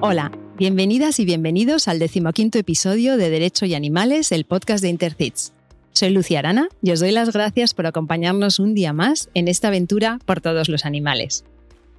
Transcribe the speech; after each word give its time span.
Hola, 0.00 0.30
bienvenidas 0.56 1.18
y 1.18 1.24
bienvenidos 1.24 1.88
al 1.88 1.98
decimoquinto 1.98 2.56
episodio 2.56 3.16
de 3.16 3.30
Derecho 3.30 3.66
y 3.66 3.74
Animales, 3.74 4.30
el 4.30 4.44
podcast 4.44 4.80
de 4.80 4.90
Intercits. 4.90 5.52
Soy 5.90 6.10
Lucia 6.10 6.38
Arana 6.38 6.68
y 6.80 6.92
os 6.92 7.00
doy 7.00 7.10
las 7.10 7.32
gracias 7.32 7.74
por 7.74 7.84
acompañarnos 7.84 8.60
un 8.60 8.74
día 8.74 8.92
más 8.92 9.28
en 9.34 9.48
esta 9.48 9.68
aventura 9.68 10.20
por 10.24 10.40
todos 10.40 10.68
los 10.68 10.86
animales. 10.86 11.44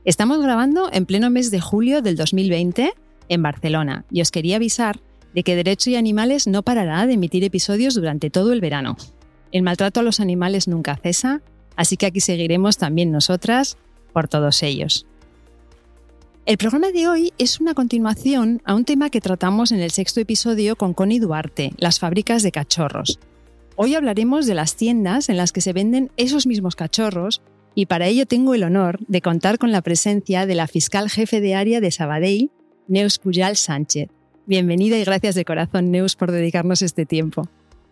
Estamos 0.05 0.41
grabando 0.41 0.89
en 0.93 1.05
pleno 1.05 1.29
mes 1.29 1.51
de 1.51 1.59
julio 1.59 2.01
del 2.01 2.15
2020 2.15 2.93
en 3.27 3.43
Barcelona 3.43 4.05
y 4.09 4.21
os 4.21 4.31
quería 4.31 4.55
avisar 4.55 5.01
de 5.35 5.43
que 5.43 5.57
Derecho 5.57 5.89
y 5.89 5.97
Animales 5.97 6.47
no 6.47 6.63
parará 6.63 7.05
de 7.05 7.15
emitir 7.15 7.43
episodios 7.43 7.95
durante 7.95 8.29
todo 8.29 8.53
el 8.53 8.61
verano. 8.61 8.95
El 9.51 9.63
maltrato 9.63 9.99
a 9.99 10.03
los 10.03 10.21
animales 10.21 10.69
nunca 10.69 10.95
cesa, 10.95 11.41
así 11.75 11.97
que 11.97 12.05
aquí 12.05 12.21
seguiremos 12.21 12.77
también 12.77 13.11
nosotras 13.11 13.77
por 14.13 14.29
todos 14.29 14.63
ellos. 14.63 15.05
El 16.49 16.57
programa 16.57 16.91
de 16.91 17.07
hoy 17.07 17.31
es 17.37 17.59
una 17.59 17.75
continuación 17.75 18.59
a 18.65 18.73
un 18.73 18.83
tema 18.83 19.11
que 19.11 19.21
tratamos 19.21 19.71
en 19.71 19.81
el 19.81 19.91
sexto 19.91 20.19
episodio 20.19 20.75
con 20.77 20.95
Connie 20.95 21.19
Duarte, 21.19 21.73
las 21.77 21.99
fábricas 21.99 22.41
de 22.41 22.51
cachorros. 22.51 23.19
Hoy 23.75 23.93
hablaremos 23.93 24.47
de 24.47 24.55
las 24.55 24.75
tiendas 24.75 25.29
en 25.29 25.37
las 25.37 25.51
que 25.51 25.61
se 25.61 25.73
venden 25.73 26.09
esos 26.17 26.47
mismos 26.47 26.75
cachorros 26.75 27.43
y 27.75 27.85
para 27.85 28.07
ello 28.07 28.25
tengo 28.25 28.55
el 28.55 28.63
honor 28.63 28.97
de 29.07 29.21
contar 29.21 29.59
con 29.59 29.71
la 29.71 29.83
presencia 29.83 30.47
de 30.47 30.55
la 30.55 30.65
fiscal 30.65 31.11
jefe 31.11 31.39
de 31.39 31.53
área 31.53 31.81
de 31.81 31.91
Sabadell, 31.91 32.49
Neus 32.87 33.19
Pujal 33.19 33.55
Sánchez. 33.55 34.09
Bienvenida 34.47 34.97
y 34.97 35.03
gracias 35.03 35.35
de 35.35 35.45
corazón, 35.45 35.91
Neus, 35.91 36.15
por 36.15 36.31
dedicarnos 36.31 36.81
este 36.81 37.05
tiempo. 37.05 37.47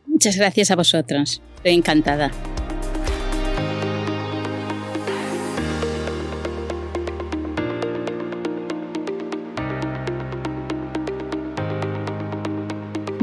Muchas 0.08 0.36
gracias 0.36 0.72
a 0.72 0.76
vosotros. 0.76 1.44
Estoy 1.58 1.74
encantada. 1.76 2.32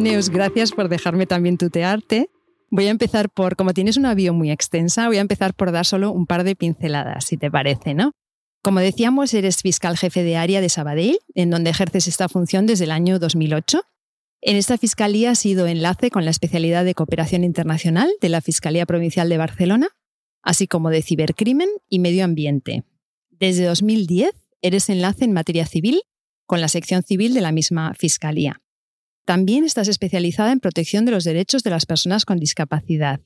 Neus, 0.05 0.28
gracias 0.28 0.72
por 0.72 0.91
dejarme 0.91 1.24
también 1.24 1.56
tutearte. 1.56 2.28
Voy 2.69 2.88
a 2.88 2.91
empezar 2.91 3.30
por, 3.30 3.56
como 3.56 3.72
tienes 3.72 3.97
una 3.97 4.14
bio 4.14 4.34
muy 4.34 4.50
extensa, 4.50 5.06
voy 5.06 5.16
a 5.16 5.22
empezar 5.22 5.55
por 5.55 5.72
dar 5.72 5.86
solo 5.86 6.12
un 6.12 6.27
par 6.27 6.44
de 6.44 6.55
pinceladas, 6.55 7.24
si 7.24 7.38
te 7.38 7.50
parece, 7.50 7.94
¿no? 7.94 8.12
Como 8.62 8.80
decíamos, 8.80 9.33
eres 9.33 9.62
fiscal 9.62 9.96
jefe 9.96 10.22
de 10.22 10.36
área 10.36 10.61
de 10.61 10.69
Sabadell, 10.69 11.19
en 11.34 11.48
donde 11.48 11.70
ejerces 11.70 12.06
esta 12.06 12.28
función 12.28 12.66
desde 12.66 12.84
el 12.84 12.91
año 12.91 13.19
2008. 13.19 13.80
En 14.42 14.56
esta 14.56 14.77
fiscalía 14.77 15.30
has 15.30 15.38
sido 15.38 15.66
enlace 15.66 16.11
con 16.11 16.27
la 16.27 16.33
especialidad 16.33 16.84
de 16.84 16.94
cooperación 16.94 17.42
internacional 17.42 18.11
de 18.20 18.28
la 18.28 18.42
Fiscalía 18.42 18.84
Provincial 18.84 19.30
de 19.30 19.39
Barcelona, 19.39 19.89
así 20.42 20.66
como 20.66 20.91
de 20.91 21.00
cibercrimen 21.00 21.70
y 21.89 21.98
medio 21.98 22.27
ambiente. 22.27 22.84
Desde 23.30 23.64
2010 23.64 24.34
eres 24.61 24.91
enlace 24.91 25.24
en 25.24 25.33
materia 25.33 25.64
civil 25.64 26.02
con 26.44 26.61
la 26.61 26.68
sección 26.68 27.02
civil 27.05 27.33
de 27.33 27.41
la 27.41 27.52
misma 27.52 27.94
fiscalía. 27.94 28.61
También 29.25 29.64
estás 29.64 29.89
especializada 29.89 30.53
en 30.53 30.61
protección 30.61 31.06
de 31.06 31.12
los 31.12 31.25
derechos 31.25 31.62
de 31.62 31.70
las 31.70 31.86
personas 31.86 32.27
con 32.27 32.39
discapacidad. 32.39 33.20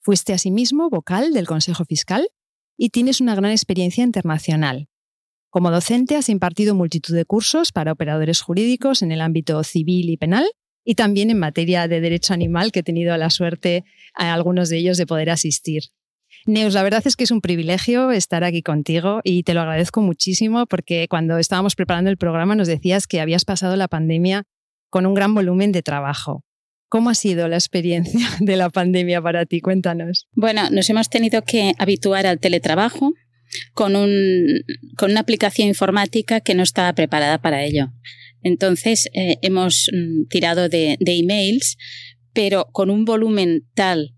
Fuiste 0.00 0.34
asimismo 0.34 0.90
vocal 0.90 1.32
del 1.32 1.46
Consejo 1.46 1.86
Fiscal 1.86 2.28
y 2.76 2.90
tienes 2.90 3.22
una 3.22 3.34
gran 3.34 3.50
experiencia 3.50 4.04
internacional. 4.04 4.88
Como 5.48 5.70
docente 5.70 6.16
has 6.16 6.28
impartido 6.28 6.74
multitud 6.74 7.14
de 7.14 7.24
cursos 7.24 7.72
para 7.72 7.92
operadores 7.92 8.42
jurídicos 8.42 9.00
en 9.00 9.12
el 9.12 9.22
ámbito 9.22 9.62
civil 9.64 10.10
y 10.10 10.16
penal 10.18 10.44
y 10.84 10.96
también 10.96 11.30
en 11.30 11.38
materia 11.38 11.88
de 11.88 12.02
derecho 12.02 12.34
animal, 12.34 12.70
que 12.70 12.80
he 12.80 12.82
tenido 12.82 13.16
la 13.16 13.30
suerte 13.30 13.84
a 14.14 14.34
algunos 14.34 14.68
de 14.68 14.76
ellos 14.76 14.98
de 14.98 15.06
poder 15.06 15.30
asistir. 15.30 15.84
Neus, 16.44 16.74
la 16.74 16.82
verdad 16.82 17.02
es 17.06 17.16
que 17.16 17.24
es 17.24 17.30
un 17.30 17.40
privilegio 17.40 18.10
estar 18.10 18.44
aquí 18.44 18.62
contigo 18.62 19.20
y 19.24 19.44
te 19.44 19.54
lo 19.54 19.60
agradezco 19.62 20.02
muchísimo 20.02 20.66
porque 20.66 21.06
cuando 21.08 21.38
estábamos 21.38 21.74
preparando 21.74 22.10
el 22.10 22.18
programa 22.18 22.54
nos 22.54 22.68
decías 22.68 23.06
que 23.06 23.20
habías 23.20 23.46
pasado 23.46 23.76
la 23.76 23.88
pandemia 23.88 24.44
con 24.94 25.06
un 25.06 25.14
gran 25.14 25.34
volumen 25.34 25.72
de 25.72 25.82
trabajo. 25.82 26.44
¿Cómo 26.88 27.10
ha 27.10 27.16
sido 27.16 27.48
la 27.48 27.56
experiencia 27.56 28.28
de 28.38 28.56
la 28.56 28.70
pandemia 28.70 29.20
para 29.20 29.44
ti? 29.44 29.60
Cuéntanos. 29.60 30.28
Bueno, 30.34 30.70
nos 30.70 30.88
hemos 30.88 31.10
tenido 31.10 31.42
que 31.42 31.72
habituar 31.78 32.28
al 32.28 32.38
teletrabajo 32.38 33.12
con, 33.72 33.96
una 33.96 35.20
aplicación 35.20 35.66
informática 35.66 36.38
que 36.38 36.54
no 36.54 36.62
estaba 36.62 36.92
preparada 36.92 37.38
para 37.42 37.64
ello. 37.64 37.88
Entonces, 38.44 39.08
eh, 39.14 39.38
hemos 39.42 39.90
mm, 39.92 40.28
tirado 40.28 40.68
de, 40.68 40.96
emails, 41.00 41.76
pero 42.32 42.68
con 42.70 42.88
un 42.88 43.04
volumen 43.04 43.66
tal 43.74 44.14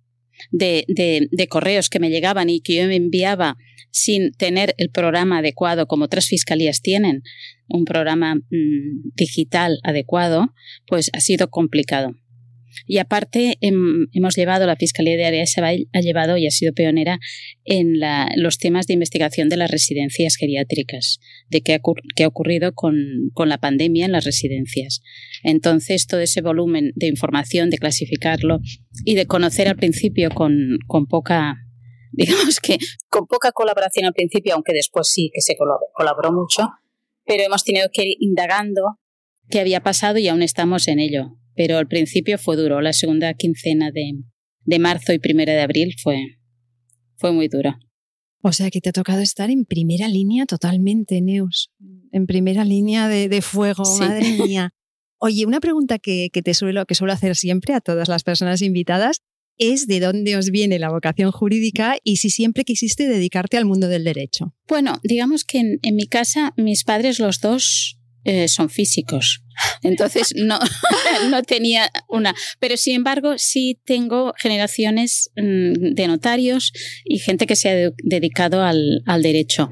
de, 0.51 0.85
de, 0.89 1.49
correos 1.49 1.89
que 1.89 1.99
me 1.99 2.11
llegaban 2.11 2.51
y 2.51 2.61
que 2.61 2.77
yo 2.77 2.87
me 2.87 2.97
enviaba 2.97 3.57
sin 3.91 4.33
tener 4.33 4.75
el 4.79 4.91
programa 4.91 5.39
adecuado 5.39 5.87
como 5.87 6.05
otras 6.05 6.27
fiscalías 6.27 6.83
tienen, 6.83 7.23
un 7.69 7.85
programa 7.85 8.35
mm, 8.35 9.13
digital 9.15 9.79
adecuado, 9.83 10.53
pues 10.87 11.11
ha 11.15 11.21
sido 11.21 11.49
complicado. 11.49 12.15
Y 12.87 12.99
aparte, 12.99 13.57
hemos 13.61 14.37
llevado, 14.37 14.67
la 14.67 14.77
Fiscalía 14.77 15.31
de 15.31 15.47
Sabadell 15.47 15.89
ha 15.93 16.01
llevado 16.01 16.37
y 16.37 16.47
ha 16.47 16.51
sido 16.51 16.73
pionera 16.73 17.19
en 17.65 18.01
los 18.37 18.59
temas 18.59 18.87
de 18.87 18.95
investigación 18.95 19.49
de 19.49 19.57
las 19.57 19.71
residencias 19.71 20.37
geriátricas, 20.37 21.19
de 21.49 21.63
qué 21.63 21.75
ha, 21.75 22.27
ocurrido 22.29 22.73
con, 22.75 22.97
la 23.47 23.59
pandemia 23.59 24.07
en 24.07 24.13
las 24.13 24.25
residencias. 24.25 25.01
Entonces, 25.43 26.07
todo 26.07 26.21
ese 26.21 26.43
volumen 26.43 26.93
de 26.97 27.07
información, 27.07 27.71
de 27.71 27.79
clasificarlo 27.79 28.61
y 29.05 29.15
de 29.15 29.27
conocer 29.27 29.69
al 29.69 29.77
principio 29.77 30.31
con, 30.31 30.79
con 30.87 31.07
poca 31.07 31.57
digamos 32.13 32.61
que 32.61 32.79
con 33.11 33.27
poca 33.27 33.53
colaboración 33.53 34.07
al 34.07 34.15
principio, 34.15 34.55
aunque 34.55 34.73
después 34.73 35.09
sí 35.13 35.31
que 35.35 35.41
se 35.41 35.55
colaboró 35.57 36.33
mucho, 36.33 36.69
pero 37.27 37.43
hemos 37.43 37.65
tenido 37.65 37.89
que 37.93 38.03
ir 38.07 38.17
indagando 38.21 38.99
qué 39.51 39.61
había 39.61 39.83
pasado 39.83 40.19
y 40.19 40.29
aún 40.29 40.43
estamos 40.43 40.89
en 40.89 40.99
ello. 40.99 41.37
Pero 41.57 41.79
al 41.79 41.89
principio 41.89 42.39
fue 42.39 42.57
duro, 42.57 42.81
la 42.81 42.93
segunda 42.93 43.33
quincena 43.35 43.91
de, 43.91 44.13
de 44.65 44.79
marzo 44.79 45.13
y 45.13 45.19
primera 45.19 45.55
de 45.55 45.63
abril 45.63 45.95
fue, 46.03 46.21
fue 47.17 47.33
muy 47.33 47.49
duro. 47.49 47.77
O 48.43 48.53
sea 48.53 48.71
que 48.71 48.81
te 48.81 48.91
ha 48.91 48.93
tocado 48.93 49.21
estar 49.21 49.51
en 49.51 49.65
primera 49.65 50.09
línea 50.09 50.47
totalmente, 50.47 51.21
Neus. 51.21 51.73
En 52.13 52.27
primera 52.27 52.65
línea 52.65 53.09
de, 53.09 53.43
fuego, 53.43 53.83
madre 53.99 54.39
mía. 54.39 54.71
Oye, 55.19 55.47
una 55.47 55.61
pregunta 55.61 55.99
que, 55.99 56.29
que, 56.33 56.43
te 56.43 56.55
suelo, 56.55 56.85
que 56.87 56.95
suelo 56.95 57.13
hacer 57.13 57.35
siempre 57.35 57.75
a 57.75 57.81
todas 57.81 58.09
las 58.09 58.23
personas 58.23 58.63
invitadas 58.63 59.23
es 59.59 59.87
de 59.87 60.01
dónde 60.01 60.37
os 60.37 60.51
viene 60.51 60.79
la 60.79 60.91
vocación 60.91 61.33
jurídica 61.33 61.97
y 62.03 62.17
si 62.17 62.31
siempre 62.31 62.65
quisiste 62.65 63.09
dedicarte 63.09 63.57
al 63.57 63.65
mundo 63.65 63.89
del 63.89 64.05
derecho. 64.05 64.55
Bueno, 64.69 65.01
digamos 65.03 65.45
que 65.45 65.59
en, 65.59 65.97
mi 65.97 66.07
casa 66.07 66.53
mis 66.57 66.85
padres 66.85 67.19
los 67.19 67.41
dos 67.41 67.99
eh, 68.27 68.49
son 68.49 68.69
físicos. 68.71 69.45
Entonces 69.83 70.35
no, 70.35 70.59
no 71.31 71.43
tenía 71.45 71.89
una. 72.09 72.35
Pero 72.59 72.77
sin 72.77 72.97
embargo, 72.97 73.39
sí 73.39 73.81
tengo 73.85 74.35
generaciones 74.37 75.31
mm, 75.37 75.95
de 75.95 76.07
notarios 76.09 76.73
y 77.05 77.21
gente 77.21 77.47
que 77.47 77.55
se 77.55 77.69
ha 77.71 77.91
dedicado 78.03 78.65
al, 78.65 79.03
al 79.07 79.23
derecho. 79.23 79.71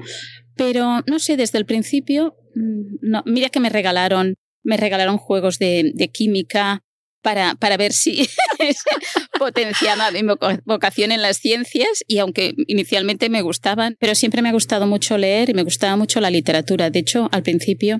Pero 0.55 1.01
no 1.05 1.19
sé, 1.19 1.35
desde 1.35 1.57
el 1.57 1.65
principio, 1.65 2.37
mm, 2.55 2.95
no, 3.01 3.23
mira 3.25 3.49
que 3.49 3.59
me 3.59 3.69
regalaron, 3.69 4.35
me 4.63 4.77
regalaron 4.77 5.17
juegos 5.17 5.59
de, 5.59 5.91
de 5.93 6.07
química, 6.07 6.81
para, 7.25 7.55
para 7.55 7.75
ver 7.75 7.91
si 7.91 8.29
potenciaba 9.39 10.11
mi 10.11 10.21
vocación 10.63 11.11
en 11.11 11.23
las 11.23 11.37
ciencias 11.37 12.03
y 12.07 12.19
aunque 12.19 12.53
inicialmente 12.67 13.29
me 13.29 13.41
gustaban, 13.41 13.97
pero 13.99 14.13
siempre 14.13 14.43
me 14.43 14.49
ha 14.49 14.51
gustado 14.51 14.85
mucho 14.85 15.17
leer 15.17 15.49
y 15.49 15.55
me 15.55 15.63
gustaba 15.63 15.95
mucho 15.95 16.21
la 16.21 16.29
literatura. 16.29 16.91
De 16.91 16.99
hecho, 16.99 17.27
al 17.31 17.41
principio 17.41 17.99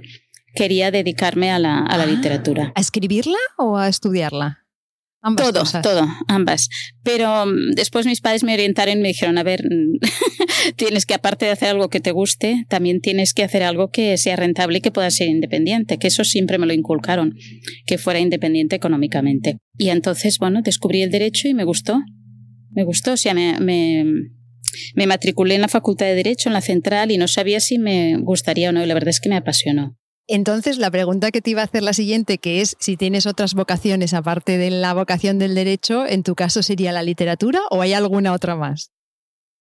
quería 0.56 0.92
dedicarme 0.92 1.52
a 1.52 1.60
la, 1.60 1.80
a 1.80 1.98
la 1.98 2.04
ah, 2.04 2.08
literatura. 2.08 2.72
¿A 2.76 2.82
escribirla 2.82 3.38
o 3.58 3.78
a 3.78 3.88
estudiarla? 3.88 4.66
todo, 5.36 5.64
todo, 5.82 6.08
ambas. 6.28 6.70
Pero 7.04 7.46
mm, 7.48 7.72
después 7.74 8.06
mis 8.06 8.22
padres 8.22 8.44
me 8.44 8.54
orientaron 8.54 9.00
y 9.00 9.02
me 9.02 9.08
dijeron, 9.08 9.38
a 9.38 9.44
ver, 9.44 9.64
tienes 10.76 11.06
que 11.06 11.16
aparte 11.16 11.46
de 11.46 11.52
hacer 11.52 11.70
algo 11.70 11.90
que 11.90 12.00
te 12.00 12.12
guste, 12.12 12.66
también 12.70 13.02
tienes 13.02 13.34
que 13.34 13.44
hacer 13.44 13.64
algo 13.64 13.90
que 13.90 14.18
sea 14.18 14.36
rentable 14.36 14.78
y 14.78 14.82
que 14.82 14.92
pueda 14.92 15.10
ser 15.10 15.30
independiente, 15.30 15.98
que 15.98 16.08
eso 16.08 16.24
siempre 16.24 16.58
me 16.58 16.68
lo 16.68 16.74
inculcaron, 16.74 17.36
que 17.88 17.98
fuera 17.98 18.20
independiente 18.20 18.76
económicamente. 18.76 19.58
Y 19.78 19.90
entonces, 19.90 20.38
bueno, 20.38 20.62
descubrí 20.62 21.02
el 21.02 21.10
derecho 21.10 21.48
y 21.48 21.54
me 21.54 21.64
gustó. 21.64 22.02
Me 22.72 22.84
gustó, 22.84 23.14
o 23.14 23.18
sea, 23.18 23.34
me, 23.34 23.58
me, 23.60 24.06
me 24.96 25.08
matriculé 25.08 25.56
en 25.56 25.62
la 25.62 25.70
Facultad 25.70 26.06
de 26.06 26.16
Derecho, 26.16 26.50
en 26.50 26.54
la 26.54 26.62
Central, 26.62 27.10
y 27.10 27.18
no 27.18 27.28
sabía 27.28 27.62
si 27.62 27.80
me 27.80 28.18
gustaría 28.18 28.70
o 28.70 28.72
no, 28.74 28.84
y 28.84 28.86
la 28.86 28.94
verdad 28.94 29.10
es 29.10 29.22
que 29.22 29.30
me 29.30 29.38
apasionó. 29.38 29.98
Entonces, 30.28 30.80
la 30.80 30.90
pregunta 30.90 31.32
que 31.32 31.42
te 31.42 31.52
iba 31.52 31.62
a 31.62 31.66
hacer 31.66 31.84
la 31.84 31.94
siguiente, 31.94 32.40
que 32.40 32.62
es 32.62 32.76
si 32.80 32.98
tienes 32.98 33.28
otras 33.28 33.54
vocaciones 33.54 34.14
aparte 34.14 34.58
de 34.58 34.72
la 34.72 34.94
vocación 34.94 35.38
del 35.38 35.54
derecho, 35.54 36.08
¿en 36.08 36.24
tu 36.24 36.34
caso 36.34 36.64
sería 36.64 36.92
la 36.92 37.04
literatura 37.04 37.60
o 37.70 37.82
hay 37.82 37.94
alguna 37.94 38.34
otra 38.34 38.56
más? 38.56 38.92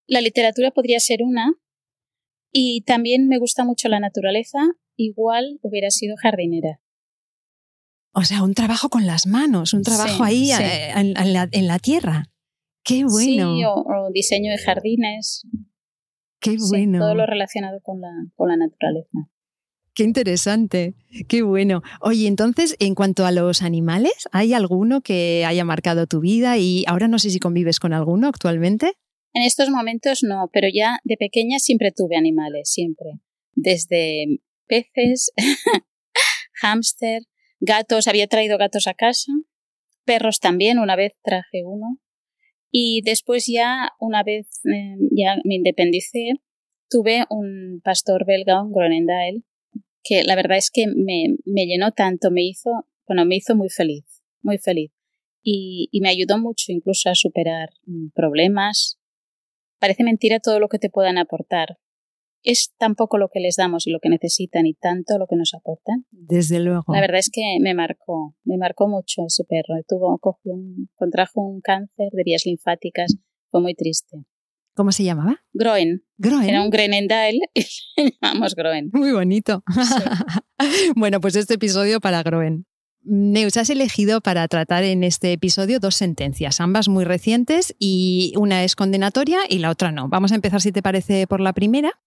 La 0.07 0.21
literatura 0.21 0.71
podría 0.71 0.99
ser 0.99 1.19
una. 1.21 1.53
Y 2.51 2.81
también 2.81 3.27
me 3.27 3.37
gusta 3.37 3.63
mucho 3.63 3.89
la 3.89 3.99
naturaleza, 3.99 4.59
igual 4.95 5.59
hubiera 5.61 5.91
sido 5.91 6.15
jardinera. 6.19 6.79
O 8.13 8.23
sea, 8.23 8.43
un 8.43 8.53
trabajo 8.53 8.89
con 8.89 9.05
las 9.05 9.27
manos, 9.27 9.73
un 9.73 9.83
trabajo 9.83 10.23
ahí 10.23 10.51
eh, 10.51 10.91
En, 10.95 11.67
la, 11.67 11.79
tierra. 11.79 12.31
Qué 12.81 13.03
bueno. 13.03 13.55
Sí, 13.55 13.63
o, 13.65 14.09
diseño 14.13 14.51
de 14.51 14.57
jardines. 14.57 15.43
Qué 16.39 16.55
bueno. 16.69 16.99
todo 16.99 17.13
lo 17.13 17.25
relacionado 17.25 17.81
con 17.81 17.99
la, 17.99 18.09
con 18.35 18.47
la 18.47 18.55
naturaleza. 18.55 19.29
Qué 19.95 20.03
interesante, 20.03 20.93
qué 21.29 21.41
bueno. 21.41 21.81
Oye, 22.01 22.27
entonces, 22.27 22.75
en 22.79 22.95
cuanto 22.95 23.25
a 23.25 23.31
los 23.31 23.61
animales, 23.61 24.27
¿hay 24.33 24.53
alguno 24.53 24.99
que 24.99 25.45
haya 25.47 25.63
marcado 25.63 26.05
tu 26.05 26.19
vida 26.19 26.57
y 26.57 26.83
ahora 26.85 27.07
no 27.07 27.17
sé 27.17 27.29
si 27.29 27.39
convives 27.39 27.79
con 27.79 27.93
alguno 27.93 28.27
actualmente? 28.27 28.91
En 29.33 29.43
estos 29.43 29.69
momentos 29.69 30.19
no, 30.21 30.49
pero 30.51 30.67
ya 30.67 30.99
de 31.05 31.15
pequeña 31.15 31.59
siempre 31.59 31.93
tuve 31.95 32.17
animales, 32.17 32.69
siempre. 32.69 33.07
Desde 33.53 34.41
peces, 34.67 35.31
hámster, 36.61 37.23
gatos, 37.61 38.07
había 38.09 38.27
traído 38.27 38.57
gatos 38.57 38.87
a 38.87 38.95
casa, 38.95 39.31
perros 40.03 40.41
también, 40.41 40.77
una 40.77 40.97
vez 40.97 41.13
traje 41.23 41.63
uno. 41.65 41.99
Y 42.69 43.01
después 43.05 43.45
ya, 43.47 43.91
una 44.01 44.23
vez 44.23 44.59
eh, 44.65 44.97
ya 45.15 45.37
me 45.45 45.55
independicé, 45.55 46.33
tuve 46.89 47.25
un 47.29 47.79
pastor 47.81 48.25
belga, 48.25 48.61
un 48.61 48.73
Groenendael, 48.73 49.45
que 50.07 50.23
la 50.23 50.35
verdad 50.35 50.57
es 50.57 50.69
que 50.71 50.85
me, 50.87 51.35
me, 51.45 51.65
llenó 51.65 51.91
tanto, 51.91 52.31
me 52.31 52.43
hizo, 52.43 52.69
bueno, 53.07 53.25
me 53.25 53.35
hizo 53.35 53.55
muy 53.55 53.69
feliz, 53.69 54.05
muy 54.41 54.57
feliz. 54.57 54.91
Y, 55.43 55.89
y 55.91 56.01
me 56.01 56.09
ayudó 56.09 56.37
mucho 56.37 56.71
incluso 56.71 57.09
a 57.09 57.15
superar 57.15 57.69
mm, 57.85 58.09
problemas. 58.13 58.99
Parece 59.79 60.03
mentira 60.03 60.39
todo 60.39 60.59
lo 60.59 60.69
que 60.69 60.79
te 60.79 60.89
puedan 60.89 61.17
aportar, 61.17 61.77
es 62.45 62.73
tan 62.77 62.95
poco 62.95 63.17
lo 63.17 63.29
que 63.29 63.39
les 63.39 63.55
damos 63.55 63.87
y 63.87 63.91
lo 63.91 63.99
que 63.99 64.09
necesitan 64.09 64.65
y 64.67 64.75
tanto 64.75 65.17
lo 65.17 65.25
que 65.27 65.35
nos 65.35 65.53
aportan. 65.53 66.05
Desde 66.11 66.59
luego. 66.59 66.93
La 66.93 67.01
verdad 67.01 67.17
es 67.17 67.29
que 67.31 67.57
me 67.59 67.73
marcó, 67.73 68.35
me 68.43 68.57
marcó 68.57 68.87
mucho 68.87 69.23
ese 69.27 69.43
perro. 69.43 69.75
Tuvo, 69.87 70.17
cogió 70.19 70.53
un, 70.53 70.89
contrajo 70.95 71.41
un 71.41 71.59
cáncer 71.59 72.09
de 72.11 72.23
vías 72.23 72.43
linfáticas, 72.45 73.15
fue 73.49 73.61
muy 73.61 73.73
triste. 73.73 74.17
¿Cómo 74.75 74.91
se 74.91 75.05
llamaba? 75.05 75.41
Groen. 75.53 76.03
Groen. 76.17 76.49
Era 76.49 76.61
un 76.61 76.69
Grenendael 76.69 77.39
y 77.53 77.61
le 77.95 78.17
llamamos 78.21 78.55
Groen. 78.55 78.89
Muy 78.93 79.13
bonito. 79.13 79.63
bueno, 80.95 81.21
pues 81.21 81.35
este 81.37 81.55
episodio 81.55 82.01
para 82.01 82.21
Groen. 82.23 82.65
Neus, 83.07 83.55
has 83.55 83.69
elegido 83.69 84.19
para 84.19 84.47
tratar 84.47 84.83
en 84.83 85.03
este 85.03 85.31
episodio 85.31 85.79
dos 85.79 85.95
sentencias, 85.95 86.59
ambas 86.59 86.89
muy 86.89 87.05
recientes 87.05 87.75
y 87.77 88.33
una 88.35 88.63
es 88.63 88.75
condenatoria 88.75 89.39
y 89.47 89.59
la 89.59 89.69
otra 89.69 89.91
no. 89.91 90.09
Vamos 90.09 90.31
a 90.31 90.35
empezar, 90.35 90.59
si 90.59 90.71
te 90.71 90.81
parece, 90.81 91.27
por 91.27 91.39
la 91.39 91.53
primera 91.53 92.01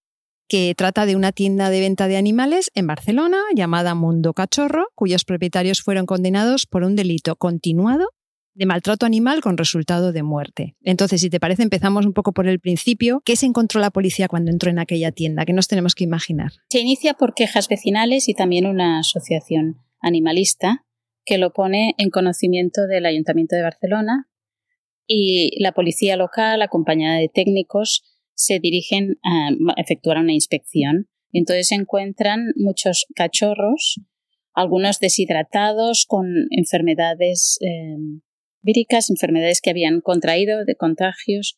que 0.48 0.74
trata 0.76 1.06
de 1.06 1.14
una 1.14 1.30
tienda 1.30 1.70
de 1.70 1.80
venta 1.80 2.08
de 2.08 2.16
animales 2.16 2.70
en 2.74 2.86
Barcelona 2.86 3.38
llamada 3.54 3.94
Mundo 3.94 4.32
Cachorro, 4.34 4.88
cuyos 4.94 5.24
propietarios 5.24 5.82
fueron 5.82 6.06
condenados 6.06 6.66
por 6.66 6.82
un 6.82 6.96
delito 6.96 7.36
continuado 7.36 8.08
de 8.58 8.66
maltrato 8.66 9.06
animal 9.06 9.40
con 9.40 9.56
resultado 9.56 10.12
de 10.12 10.24
muerte. 10.24 10.74
Entonces, 10.82 11.20
si 11.20 11.30
te 11.30 11.38
parece, 11.38 11.62
empezamos 11.62 12.04
un 12.04 12.12
poco 12.12 12.32
por 12.32 12.48
el 12.48 12.58
principio. 12.58 13.22
¿Qué 13.24 13.36
se 13.36 13.46
encontró 13.46 13.80
la 13.80 13.90
policía 13.90 14.26
cuando 14.26 14.50
entró 14.50 14.68
en 14.68 14.80
aquella 14.80 15.12
tienda? 15.12 15.46
¿Qué 15.46 15.52
nos 15.52 15.68
tenemos 15.68 15.94
que 15.94 16.04
imaginar? 16.04 16.50
Se 16.68 16.80
inicia 16.80 17.14
por 17.14 17.34
quejas 17.34 17.68
vecinales 17.68 18.28
y 18.28 18.34
también 18.34 18.66
una 18.66 18.98
asociación 18.98 19.76
animalista 20.00 20.84
que 21.24 21.38
lo 21.38 21.52
pone 21.52 21.94
en 21.98 22.10
conocimiento 22.10 22.86
del 22.88 23.06
Ayuntamiento 23.06 23.54
de 23.54 23.62
Barcelona 23.62 24.28
y 25.06 25.62
la 25.62 25.72
policía 25.72 26.16
local, 26.16 26.60
acompañada 26.60 27.18
de 27.18 27.30
técnicos, 27.32 28.02
se 28.34 28.58
dirigen 28.58 29.18
a 29.22 29.50
efectuar 29.76 30.18
una 30.18 30.32
inspección. 30.32 31.08
Entonces 31.32 31.68
se 31.68 31.76
encuentran 31.76 32.46
muchos 32.56 33.06
cachorros, 33.14 34.00
algunos 34.52 34.98
deshidratados 34.98 36.06
con 36.08 36.26
enfermedades 36.50 37.58
em, 37.60 38.20
víricas, 38.68 39.08
enfermedades 39.08 39.60
que 39.62 39.70
habían 39.70 40.00
contraído 40.00 40.64
de 40.66 40.76
contagios. 40.76 41.56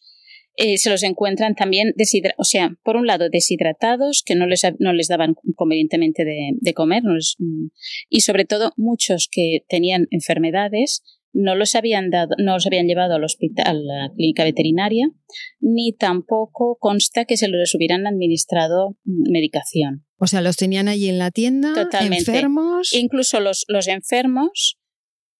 Eh, 0.56 0.78
se 0.78 0.90
los 0.90 1.02
encuentran 1.02 1.54
también, 1.54 1.92
o 2.36 2.44
sea, 2.44 2.76
por 2.84 2.96
un 2.96 3.06
lado 3.06 3.28
deshidratados, 3.30 4.22
que 4.24 4.34
no 4.36 4.46
les, 4.46 4.62
no 4.78 4.92
les 4.92 5.08
daban 5.08 5.34
convenientemente 5.56 6.24
de, 6.24 6.74
comer, 6.74 7.02
mm, 7.02 7.68
y 8.08 8.20
sobre 8.20 8.44
todo 8.44 8.72
muchos 8.76 9.28
que 9.30 9.64
tenían 9.68 10.06
enfermedades 10.10 11.02
no 11.32 11.54
los 11.54 11.76
habían 11.76 12.10
dado, 12.10 12.34
no 12.38 12.54
los 12.54 12.66
habían 12.66 12.86
llevado 12.86 13.14
al 13.14 13.24
hospital, 13.24 13.66
a 13.66 13.74
la 13.74 14.12
clínica 14.14 14.42
veterinaria, 14.42 15.10
ni 15.60 15.92
tampoco 15.92 16.76
consta 16.80 17.24
que 17.24 17.36
se 17.36 17.48
les 17.48 17.74
hubieran 17.74 18.06
administrado 18.06 18.96
medicación. 19.04 20.04
O 20.18 20.26
sea, 20.26 20.40
los 20.40 20.56
tenían 20.56 20.88
allí 20.88 21.08
en 21.08 21.18
la 21.18 21.30
tienda, 21.30 21.72
Totalmente. 21.72 22.30
enfermos. 22.30 22.92
Incluso 22.92 23.38
los, 23.38 23.64
los 23.68 23.86
enfermos 23.86 24.79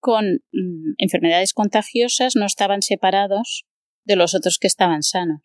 con 0.01 0.41
mm, 0.53 0.95
enfermedades 0.99 1.53
contagiosas 1.53 2.37
no 2.37 2.47
estaban 2.47 2.83
separados 2.83 3.65
de 4.05 4.17
los 4.17 4.35
otros 4.35 4.59
que 4.59 4.67
estaban 4.67 5.03
sanos. 5.03 5.41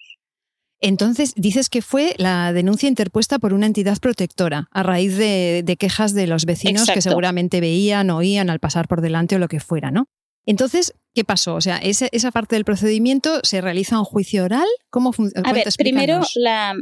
Entonces, 0.81 1.33
dices 1.35 1.69
que 1.69 1.81
fue 1.81 2.15
la 2.17 2.51
denuncia 2.53 2.89
interpuesta 2.89 3.39
por 3.39 3.53
una 3.53 3.65
entidad 3.65 3.97
protectora 3.99 4.67
a 4.71 4.83
raíz 4.83 5.17
de, 5.17 5.75
quejas 5.79 6.13
de 6.13 6.27
los 6.27 6.45
vecinos 6.45 6.89
que 6.89 7.01
seguramente 7.01 7.61
veían, 7.61 8.09
oían 8.09 8.49
al 8.49 8.59
pasar 8.59 8.87
por 8.87 9.01
delante 9.01 9.35
o 9.35 9.39
lo 9.39 9.47
que 9.47 9.59
fuera, 9.59 9.91
¿no? 9.91 10.07
Entonces, 10.45 10.93
¿qué 11.13 11.23
pasó? 11.23 11.55
O 11.55 11.61
sea, 11.61 11.77
esa, 11.77 12.07
esa 12.11 12.31
parte 12.31 12.55
del 12.55 12.65
procedimiento 12.65 13.39
se 13.43 13.61
realiza 13.61 13.97
un 13.97 14.05
juicio 14.05 14.43
oral. 14.43 14.67
¿Cómo 14.91 15.11
funciona? 15.11 15.49
A 15.49 15.53
ver, 15.53 15.67
primero 15.77 16.21
la, 16.35 16.75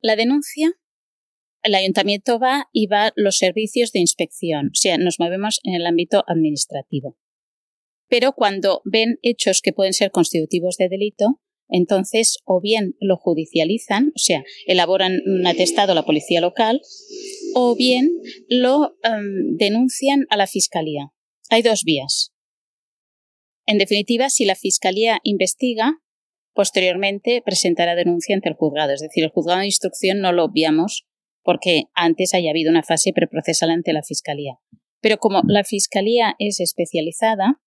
la 0.00 0.16
denuncia 0.16 0.72
el 1.64 1.74
ayuntamiento 1.74 2.38
va 2.38 2.68
y 2.72 2.86
va 2.86 3.12
los 3.16 3.38
servicios 3.38 3.90
de 3.92 4.00
inspección, 4.00 4.66
o 4.66 4.74
sea, 4.74 4.98
nos 4.98 5.18
movemos 5.18 5.60
en 5.64 5.74
el 5.74 5.86
ámbito 5.86 6.22
administrativo. 6.28 7.16
Pero 8.08 8.32
cuando 8.32 8.82
ven 8.84 9.18
hechos 9.22 9.60
que 9.62 9.72
pueden 9.72 9.94
ser 9.94 10.10
constitutivos 10.10 10.76
de 10.76 10.88
delito, 10.88 11.40
entonces 11.68 12.38
o 12.44 12.60
bien 12.60 12.94
lo 13.00 13.16
judicializan, 13.16 14.12
o 14.14 14.18
sea, 14.18 14.44
elaboran 14.66 15.20
un 15.26 15.46
atestado 15.46 15.94
la 15.94 16.04
policía 16.04 16.42
local, 16.42 16.82
o 17.54 17.74
bien 17.74 18.10
lo 18.48 18.96
em, 19.02 19.56
denuncian 19.56 20.26
a 20.28 20.36
la 20.36 20.46
fiscalía. 20.46 21.12
Hay 21.48 21.62
dos 21.62 21.82
vías. 21.84 22.34
En 23.66 23.78
definitiva, 23.78 24.28
si 24.28 24.44
la 24.44 24.56
Fiscalía 24.56 25.20
investiga, 25.22 25.98
posteriormente 26.52 27.42
presentará 27.42 27.94
denuncia 27.94 28.34
ante 28.34 28.50
el 28.50 28.54
juzgado. 28.54 28.92
Es 28.92 29.00
decir, 29.00 29.24
el 29.24 29.30
juzgado 29.30 29.60
de 29.60 29.66
instrucción 29.66 30.20
no 30.20 30.32
lo 30.32 30.44
obviamos 30.44 31.06
porque 31.44 31.84
antes 31.94 32.34
haya 32.34 32.50
habido 32.50 32.70
una 32.70 32.82
fase 32.82 33.12
preprocesal 33.12 33.70
ante 33.70 33.92
la 33.92 34.02
Fiscalía. 34.02 34.58
Pero 35.00 35.18
como 35.18 35.42
la 35.46 35.62
Fiscalía 35.62 36.34
es 36.38 36.58
especializada, 36.58 37.60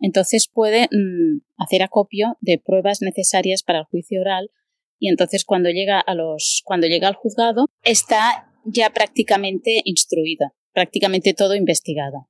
entonces 0.00 0.48
puede 0.52 0.88
mm, 0.90 1.42
hacer 1.56 1.82
acopio 1.82 2.36
de 2.40 2.58
pruebas 2.58 3.00
necesarias 3.00 3.62
para 3.62 3.78
el 3.78 3.84
juicio 3.84 4.20
oral 4.20 4.50
y 4.98 5.08
entonces 5.08 5.44
cuando 5.44 5.70
llega, 5.70 5.98
a 6.00 6.14
los, 6.14 6.62
cuando 6.64 6.86
llega 6.86 7.08
al 7.08 7.14
juzgado 7.14 7.66
está 7.82 8.52
ya 8.64 8.90
prácticamente 8.90 9.80
instruida, 9.84 10.54
prácticamente 10.72 11.34
todo 11.34 11.54
investigado. 11.54 12.28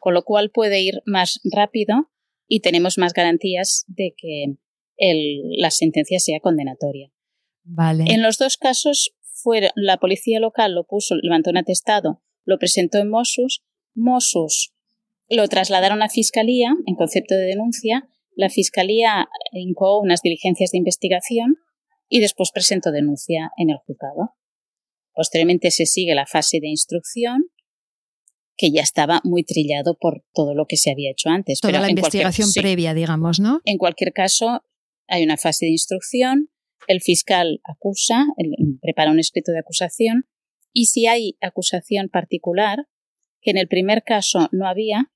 Con 0.00 0.14
lo 0.14 0.22
cual 0.22 0.50
puede 0.50 0.80
ir 0.80 1.02
más 1.04 1.40
rápido 1.44 2.10
y 2.48 2.60
tenemos 2.60 2.98
más 2.98 3.12
garantías 3.12 3.84
de 3.88 4.14
que 4.16 4.56
la 5.58 5.70
sentencia 5.70 6.18
sea 6.18 6.40
condenatoria. 6.40 7.12
Vale. 7.62 8.04
En 8.08 8.22
los 8.22 8.38
dos 8.38 8.56
casos, 8.56 9.14
fue, 9.42 9.70
la 9.74 9.98
policía 9.98 10.40
local 10.40 10.74
lo 10.74 10.84
puso, 10.84 11.16
levantó 11.22 11.50
un 11.50 11.58
atestado, 11.58 12.22
lo 12.44 12.58
presentó 12.58 12.98
en 12.98 13.10
Mossus, 13.10 13.62
Mossus 13.94 14.72
lo 15.28 15.46
trasladaron 15.48 16.02
a 16.02 16.08
Fiscalía 16.08 16.74
en 16.86 16.96
concepto 16.96 17.34
de 17.34 17.46
denuncia, 17.46 18.08
la 18.34 18.48
Fiscalía 18.48 19.28
incoó 19.52 20.00
unas 20.00 20.22
diligencias 20.22 20.70
de 20.70 20.78
investigación 20.78 21.56
y 22.08 22.20
después 22.20 22.50
presentó 22.52 22.90
denuncia 22.90 23.50
en 23.56 23.70
el 23.70 23.76
juzgado. 23.78 24.34
Posteriormente 25.14 25.70
se 25.70 25.86
sigue 25.86 26.14
la 26.14 26.26
fase 26.26 26.58
de 26.60 26.68
instrucción 26.68 27.50
que 28.56 28.70
ya 28.70 28.82
estaba 28.82 29.20
muy 29.24 29.42
trillado 29.42 29.96
por 29.98 30.22
todo 30.34 30.54
lo 30.54 30.66
que 30.66 30.76
se 30.76 30.90
había 30.90 31.10
hecho 31.10 31.30
antes. 31.30 31.60
Toda 31.60 31.80
la 31.80 31.90
investigación 31.90 32.50
previa, 32.54 32.92
digamos, 32.92 33.40
¿no? 33.40 33.60
En 33.64 33.78
cualquier 33.78 34.12
caso, 34.12 34.62
hay 35.08 35.24
una 35.24 35.36
fase 35.36 35.66
de 35.66 35.72
instrucción, 35.72 36.50
el 36.86 37.00
fiscal 37.00 37.60
acusa, 37.64 38.26
prepara 38.80 39.10
un 39.10 39.18
escrito 39.18 39.52
de 39.52 39.60
acusación, 39.60 40.24
y 40.72 40.86
si 40.86 41.06
hay 41.06 41.36
acusación 41.40 42.08
particular, 42.08 42.86
que 43.40 43.50
en 43.50 43.58
el 43.58 43.68
primer 43.68 44.02
caso 44.02 44.48
no 44.52 44.66
había, 44.66 45.10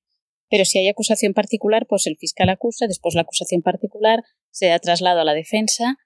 pero 0.50 0.64
si 0.64 0.78
hay 0.78 0.88
acusación 0.88 1.35
particular, 1.35 1.87
pues 1.88 2.06
el 2.06 2.16
fiscal 2.16 2.49
acusa, 2.49 2.87
después 2.87 3.14
la 3.14 3.23
acusación 3.23 3.62
particular 3.62 4.23
se 4.50 4.66
da 4.66 4.78
traslado 4.78 5.21
a 5.21 5.25
la 5.25 5.35
defensa 5.35 5.97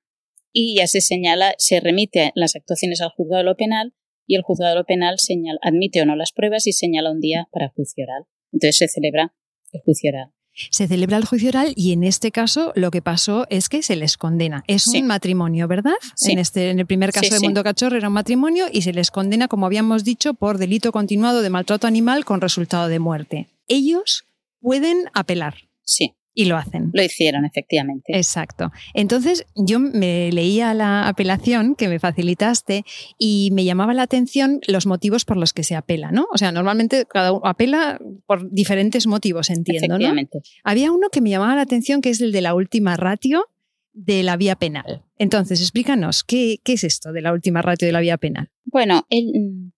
y 0.53 0.77
ya 0.77 0.87
se 0.87 1.01
señala, 1.01 1.55
se 1.59 1.81
remite 1.81 2.33
las 2.35 2.57
actuaciones 2.57 3.01
al 3.01 3.11
juzgado 3.11 3.39
de 3.39 3.45
lo 3.45 3.57
penal 3.57 3.95
y 4.27 4.37
el 4.37 4.43
juzgado 4.43 4.75
de 4.75 4.81
lo 4.81 4.87
penal 4.87 5.17
admite 5.63 6.03
o 6.03 6.07
no 6.07 6.17
las 6.17 6.33
pruebas 6.33 6.67
y 6.67 6.73
señala 6.73 7.11
un 7.11 7.21
día 7.21 7.49
para 7.53 7.69
juicio 7.69 8.05
oral. 8.05 8.25
Entonces 8.53 8.77
se 8.77 8.89
celebra 8.89 9.35
el 9.73 9.81
juicio 9.81 10.11
oral. 10.11 10.38
Se 10.71 10.89
celebra 10.89 11.17
el 11.17 11.25
juicio 11.25 11.49
oral 11.51 11.73
y 11.77 11.93
en 11.93 12.05
este 12.05 12.31
caso 12.31 12.73
lo 12.75 12.91
que 12.91 13.03
pasó 13.03 13.47
es 13.51 13.69
que 13.69 13.83
se 13.83 13.97
les 13.97 14.17
condena. 14.17 14.65
Es 14.67 14.87
un 14.87 15.07
matrimonio, 15.07 15.69
¿verdad? 15.69 15.95
En, 16.23 16.39
este, 16.39 16.71
en 16.71 16.81
el 16.81 16.87
primer 16.87 17.13
caso 17.13 17.35
de 17.35 17.41
Mundo 17.41 17.63
Cachorro 17.63 17.97
era 17.97 18.09
un 18.09 18.15
matrimonio 18.15 18.67
y 18.71 18.83
se 18.83 18.93
les 18.93 19.11
condena, 19.11 19.49
como 19.49 19.67
habíamos 19.67 20.05
dicho, 20.05 20.35
por 20.35 20.59
delito 20.59 20.93
continuado 20.93 21.43
de 21.43 21.51
maltrato 21.51 21.87
animal 21.87 22.25
con 22.25 22.41
resultado 22.41 22.89
de 22.89 22.99
muerte. 22.99 23.49
Ellos 23.69 24.25
pueden 24.61 25.11
apelar. 25.15 25.55
Sí. 25.85 26.13
Y 26.39 26.45
lo 26.45 26.57
hacen. 26.57 26.91
Lo 26.93 27.03
hicieron, 27.03 27.45
efectivamente. 27.45 28.17
Exacto. 28.17 28.71
Entonces, 28.95 29.45
yo 29.57 29.81
me 29.81 30.31
leía 30.31 30.73
la 30.73 31.09
apelación 31.09 31.75
que 31.75 31.89
me 31.89 31.99
facilitaste 31.99 32.85
y 33.19 33.51
me 33.53 33.65
llamaba 33.65 33.93
la 33.93 34.03
atención 34.03 34.61
los 34.69 34.87
motivos 34.87 35.25
por 35.25 35.37
los 35.37 35.53
que 35.53 35.65
se 35.65 35.75
apela, 35.75 36.13
¿no? 36.13 36.29
O 36.33 36.39
sea, 36.39 36.53
normalmente 36.53 37.07
cada 37.07 37.33
uno 37.33 37.45
apela 37.45 38.01
por 38.27 38.53
diferentes 38.53 39.09
motivos, 39.09 39.51
entiendo, 39.51 39.87
efectivamente. 39.87 40.39
¿no? 40.39 40.43
Había 40.63 40.93
uno 40.93 41.09
que 41.11 41.21
me 41.21 41.31
llamaba 41.31 41.57
la 41.57 41.63
atención 41.63 42.01
que 42.01 42.11
es 42.11 42.21
el 42.21 42.31
de 42.31 42.41
la 42.41 42.55
última 42.55 42.97
ratio 42.97 43.47
de 43.93 44.23
la 44.23 44.37
vía 44.37 44.55
penal. 44.55 45.03
Entonces, 45.19 45.61
explícanos, 45.61 46.23
¿qué, 46.23 46.59
qué 46.63 46.75
es 46.75 46.85
esto 46.85 47.13
de 47.13 47.21
la 47.21 47.33
última 47.33 47.63
ratio 47.63 47.87
de 47.87 47.93
la 47.93 47.99
vía 47.99 48.17
penal? 48.17 48.49
Bueno, 48.65 49.09
el, 49.11 49.73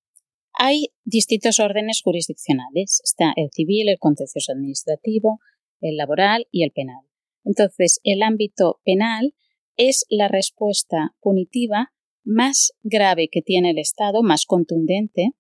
hay 0.58 0.88
distintos 1.04 1.58
órdenes 1.58 2.02
jurisdiccionales. 2.04 3.00
Está 3.02 3.32
el 3.36 3.48
civil, 3.50 3.88
el 3.88 3.98
contencioso 3.98 4.52
administrativo, 4.52 5.40
el 5.80 5.96
laboral 5.96 6.46
y 6.50 6.64
el 6.64 6.72
penal. 6.72 7.04
Entonces, 7.44 8.00
el 8.04 8.22
ámbito 8.22 8.80
penal 8.84 9.34
es 9.76 10.04
la 10.08 10.28
respuesta 10.28 11.14
punitiva 11.20 11.92
más 12.22 12.72
grave 12.82 13.28
que 13.30 13.42
tiene 13.42 13.70
el 13.70 13.78
Estado, 13.78 14.22
más 14.22 14.44
contundente, 14.44 15.30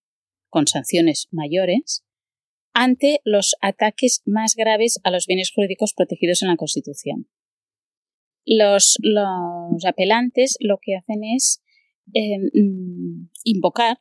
con 0.48 0.66
sanciones 0.66 1.28
mayores, 1.30 2.04
ante 2.72 3.20
los 3.24 3.54
ataques 3.60 4.22
más 4.24 4.54
graves 4.54 4.98
a 5.04 5.10
los 5.10 5.26
bienes 5.26 5.52
jurídicos 5.54 5.92
protegidos 5.94 6.42
en 6.42 6.48
la 6.48 6.56
Constitución. 6.56 7.28
Los, 8.44 8.96
apelantes 9.86 10.56
lo 10.60 10.78
que 10.80 10.96
hacen 10.96 11.22
es 11.24 11.62
eh, 12.14 12.38
invocar 13.44 13.98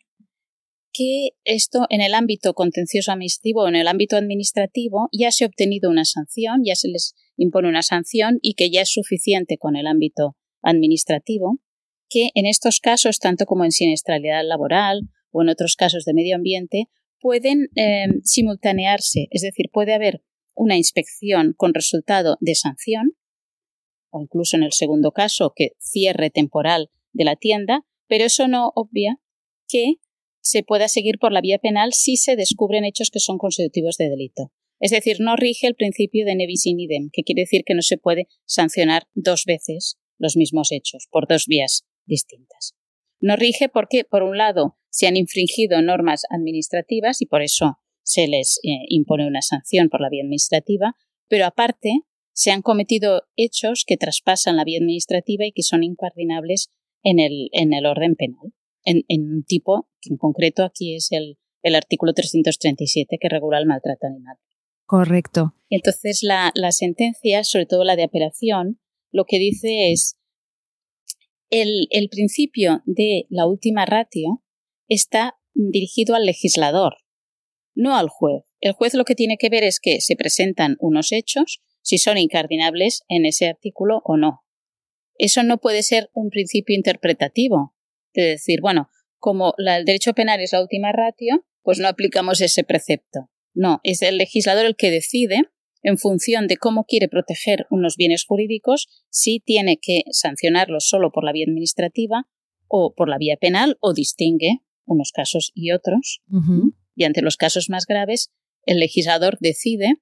que 0.99 1.29
esto 1.45 1.85
en 1.89 2.01
el 2.01 2.13
ámbito 2.13 2.53
contencioso 2.53 3.13
administrativo 3.13 3.61
o 3.61 3.69
en 3.69 3.77
el 3.77 3.87
ámbito 3.87 4.17
administrativo 4.17 5.07
ya 5.13 5.31
se 5.31 5.45
ha 5.45 5.47
obtenido 5.47 5.89
una 5.89 6.03
sanción, 6.03 6.63
ya 6.65 6.75
se 6.75 6.89
les 6.89 7.15
impone 7.37 7.69
una 7.69 7.83
sanción 7.83 8.37
y 8.41 8.55
que 8.55 8.69
ya 8.69 8.81
es 8.81 8.89
suficiente 8.89 9.57
con 9.57 9.77
el 9.77 9.87
ámbito 9.87 10.35
administrativo, 10.61 11.59
que 12.09 12.31
en 12.35 12.45
estos 12.45 12.81
casos, 12.81 13.19
tanto 13.19 13.45
como 13.45 13.63
en 13.63 13.71
siniestralidad 13.71 14.45
laboral 14.45 15.03
o 15.31 15.41
en 15.41 15.47
otros 15.47 15.77
casos 15.77 16.03
de 16.03 16.13
medio 16.13 16.35
ambiente, 16.35 16.89
pueden 17.21 17.69
eh, 17.77 18.07
simultanearse, 18.25 19.29
es 19.31 19.41
decir, 19.41 19.67
puede 19.71 19.93
haber 19.93 20.21
una 20.53 20.75
inspección 20.75 21.53
con 21.55 21.73
resultado 21.73 22.35
de 22.41 22.55
sanción, 22.55 23.13
o 24.09 24.21
incluso 24.21 24.57
en 24.57 24.63
el 24.63 24.73
segundo 24.73 25.13
caso, 25.13 25.53
que 25.55 25.71
cierre 25.79 26.29
temporal 26.29 26.89
de 27.13 27.23
la 27.23 27.37
tienda, 27.37 27.85
pero 28.07 28.25
eso 28.25 28.49
no 28.49 28.73
obvia 28.75 29.17
que 29.69 29.95
se 30.49 30.63
pueda 30.63 30.87
seguir 30.87 31.19
por 31.19 31.31
la 31.31 31.41
vía 31.41 31.59
penal 31.59 31.93
si 31.93 32.17
se 32.17 32.35
descubren 32.35 32.83
hechos 32.83 33.11
que 33.11 33.19
son 33.19 33.37
constitutivos 33.37 33.97
de 33.97 34.09
delito. 34.09 34.51
Es 34.79 34.91
decir, 34.91 35.17
no 35.19 35.35
rige 35.35 35.67
el 35.67 35.75
principio 35.75 36.25
de 36.25 36.35
nevis 36.35 36.65
in 36.65 36.79
idem, 36.79 37.09
que 37.13 37.23
quiere 37.23 37.41
decir 37.41 37.63
que 37.65 37.75
no 37.75 37.81
se 37.81 37.97
puede 37.97 38.27
sancionar 38.45 39.03
dos 39.13 39.43
veces 39.45 39.99
los 40.17 40.35
mismos 40.35 40.71
hechos 40.71 41.07
por 41.11 41.27
dos 41.27 41.45
vías 41.45 41.85
distintas. 42.05 42.73
No 43.19 43.35
rige 43.35 43.69
porque, 43.69 44.05
por 44.05 44.23
un 44.23 44.37
lado, 44.37 44.77
se 44.89 45.05
han 45.05 45.17
infringido 45.17 45.81
normas 45.81 46.23
administrativas 46.29 47.21
y 47.21 47.25
por 47.25 47.43
eso 47.43 47.77
se 48.01 48.27
les 48.27 48.59
eh, 48.63 48.85
impone 48.87 49.27
una 49.27 49.41
sanción 49.41 49.89
por 49.89 50.01
la 50.01 50.09
vía 50.09 50.23
administrativa, 50.23 50.95
pero 51.27 51.45
aparte 51.45 51.91
se 52.33 52.51
han 52.51 52.63
cometido 52.63 53.23
hechos 53.35 53.83
que 53.85 53.97
traspasan 53.97 54.55
la 54.55 54.63
vía 54.63 54.79
administrativa 54.79 55.45
y 55.45 55.51
que 55.51 55.61
son 55.61 55.83
el, 55.83 57.49
en 57.51 57.73
el 57.73 57.85
orden 57.85 58.15
penal 58.15 58.53
en, 58.83 59.03
un 59.09 59.43
tipo 59.43 59.87
que 60.01 60.11
en 60.11 60.17
concreto 60.17 60.63
aquí 60.63 60.95
es 60.95 61.11
el, 61.11 61.37
el 61.61 61.75
artículo 61.75 62.13
337 62.13 63.17
que 63.19 63.29
regula 63.29 63.59
el 63.59 63.65
maltrato 63.65 64.07
animal. 64.07 64.37
Correcto. 64.85 65.53
Entonces 65.69 66.23
la, 66.23 66.51
la, 66.55 66.71
sentencia, 66.71 67.43
sobre 67.43 67.65
todo 67.65 67.83
la 67.83 67.95
de 67.95 68.03
apelación, 68.03 68.79
lo 69.11 69.25
que 69.25 69.37
dice 69.37 69.91
es 69.91 70.17
el, 71.49 71.87
el 71.91 72.09
principio 72.09 72.81
de 72.85 73.25
la 73.29 73.45
última 73.45 73.85
ratio 73.85 74.43
está 74.87 75.37
dirigido 75.53 76.15
al 76.15 76.25
legislador, 76.25 76.97
no 77.75 77.95
al 77.95 78.09
juez. 78.09 78.43
El 78.61 78.73
juez 78.73 78.93
lo 78.93 79.05
que 79.05 79.15
tiene 79.15 79.37
que 79.37 79.49
ver 79.49 79.63
es 79.63 79.79
que 79.79 80.01
se 80.01 80.15
presentan 80.15 80.75
unos 80.79 81.11
hechos, 81.11 81.61
si 81.81 81.97
son 81.97 82.17
incardinables 82.17 83.03
en 83.07 83.25
ese 83.25 83.47
artículo 83.47 84.01
o 84.03 84.17
no. 84.17 84.41
Eso 85.17 85.43
no 85.43 85.59
puede 85.59 85.83
ser 85.83 86.09
un 86.13 86.29
principio 86.29 86.75
interpretativo, 86.75 87.75
de 88.21 88.29
decir, 88.29 88.59
bueno, 88.61 88.89
como 89.17 89.53
el 89.57 89.85
derecho 89.85 90.13
penal 90.13 90.39
es 90.39 90.53
la 90.53 90.61
última 90.61 90.91
ratio, 90.91 91.45
pues 91.61 91.79
no 91.79 91.87
aplicamos 91.87 92.41
ese 92.41 92.63
precepto. 92.63 93.29
No, 93.53 93.79
es 93.83 94.01
el 94.01 94.17
legislador 94.17 94.65
el 94.65 94.75
que 94.75 94.91
decide, 94.91 95.43
en 95.81 95.97
función 95.97 96.47
de 96.47 96.57
cómo 96.57 96.85
quiere 96.85 97.07
proteger 97.07 97.65
unos 97.69 97.95
bienes 97.95 98.25
jurídicos, 98.25 98.87
si 99.09 99.39
tiene 99.39 99.77
que 99.81 100.03
sancionarlos 100.11 100.87
solo 100.87 101.11
por 101.11 101.23
la 101.23 101.31
vía 101.31 101.45
administrativa 101.47 102.27
o 102.67 102.93
por 102.93 103.09
la 103.09 103.17
vía 103.17 103.37
penal 103.37 103.77
o 103.81 103.93
distingue 103.93 104.59
unos 104.85 105.11
casos 105.11 105.51
y 105.53 105.71
otros. 105.71 106.21
Y 106.95 107.03
ante 107.03 107.21
los 107.21 107.37
casos 107.37 107.69
más 107.69 107.85
graves, 107.85 108.31
el 108.65 108.79
legislador 108.79 109.37
decide 109.39 109.95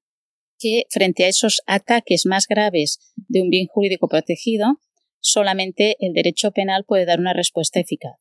que 0.59 0.83
frente 0.89 1.25
a 1.25 1.27
esos 1.27 1.61
ataques 1.67 2.25
más 2.25 2.47
graves 2.47 2.99
de 3.27 3.41
un 3.41 3.49
bien 3.49 3.67
jurídico 3.67 4.07
protegido, 4.07 4.79
solamente 5.27 5.95
el 5.99 6.13
derecho 6.13 6.51
penal 6.51 6.83
puede 6.85 7.05
dar 7.05 7.19
una 7.19 7.33
respuesta 7.33 7.79
eficaz. 7.79 8.17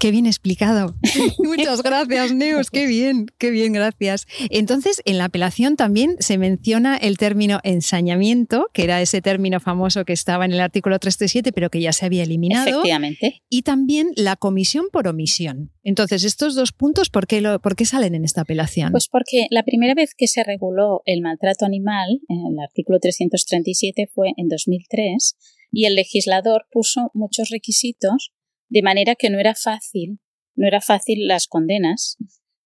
Qué 0.00 0.10
bien 0.10 0.26
explicado. 0.26 0.96
Muchas 1.38 1.82
gracias, 1.82 2.34
Neus. 2.34 2.70
Qué 2.70 2.86
bien, 2.86 3.26
qué 3.38 3.50
bien, 3.50 3.72
gracias. 3.72 4.26
Entonces, 4.50 5.00
en 5.04 5.16
la 5.16 5.26
apelación 5.26 5.76
también 5.76 6.16
se 6.18 6.38
menciona 6.38 6.96
el 6.96 7.16
término 7.16 7.60
ensañamiento, 7.62 8.66
que 8.74 8.82
era 8.82 9.00
ese 9.00 9.22
término 9.22 9.60
famoso 9.60 10.04
que 10.04 10.12
estaba 10.12 10.44
en 10.44 10.52
el 10.52 10.60
artículo 10.60 10.98
337, 10.98 11.52
pero 11.52 11.70
que 11.70 11.80
ya 11.80 11.92
se 11.92 12.04
había 12.04 12.24
eliminado. 12.24 12.66
Efectivamente. 12.66 13.42
Y 13.48 13.62
también 13.62 14.08
la 14.16 14.34
comisión 14.34 14.86
por 14.92 15.06
omisión. 15.06 15.70
Entonces, 15.84 16.24
estos 16.24 16.56
dos 16.56 16.72
puntos, 16.72 17.08
¿por 17.08 17.28
qué, 17.28 17.40
¿por 17.62 17.76
qué 17.76 17.86
salen 17.86 18.16
en 18.16 18.24
esta 18.24 18.40
apelación? 18.40 18.90
Pues 18.90 19.08
porque 19.08 19.46
la 19.50 19.62
primera 19.62 19.94
vez 19.94 20.14
que 20.16 20.26
se 20.26 20.42
reguló 20.42 21.02
el 21.04 21.22
maltrato 21.22 21.64
animal, 21.64 22.20
en 22.28 22.38
el 22.38 22.58
artículo 22.58 22.98
337, 22.98 24.10
fue 24.12 24.32
en 24.36 24.48
2003 24.48 25.36
y 25.76 25.84
el 25.84 25.94
legislador 25.94 26.66
puso 26.70 27.10
muchos 27.12 27.50
requisitos 27.50 28.32
de 28.70 28.80
manera 28.80 29.14
que 29.14 29.28
no 29.28 29.38
era 29.38 29.54
fácil, 29.54 30.20
no 30.54 30.66
era 30.66 30.80
fácil 30.80 31.26
las 31.26 31.48
condenas, 31.48 32.16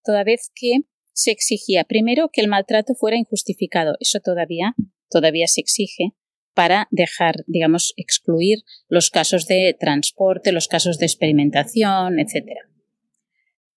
toda 0.05 0.23
vez 0.23 0.53
que 0.55 0.83
se 1.13 1.33
exigía 1.33 1.83
primero 1.83 2.31
que 2.33 2.41
el 2.41 2.47
maltrato 2.47 2.95
fuera 2.95 3.17
injustificado. 3.17 3.97
Eso 3.99 4.21
todavía, 4.21 4.77
todavía 5.11 5.49
se 5.49 5.61
exige 5.61 6.13
para 6.55 6.87
dejar, 6.93 7.43
digamos, 7.49 7.95
excluir 7.97 8.59
los 8.87 9.11
casos 9.11 9.49
de 9.49 9.77
transporte, 9.77 10.53
los 10.53 10.69
casos 10.69 10.99
de 10.99 11.07
experimentación, 11.07 12.21
etc. 12.21 12.47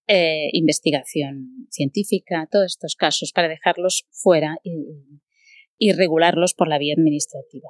Eh, 0.06 0.50
investigación 0.52 1.66
científica, 1.72 2.48
todos 2.52 2.74
estos 2.74 2.96
casos, 2.96 3.32
para 3.34 3.48
dejarlos 3.48 4.06
fuera 4.12 4.58
y 5.80 5.92
regularlos 5.94 6.54
por 6.54 6.68
la 6.68 6.78
vía 6.78 6.94
administrativa. 6.96 7.70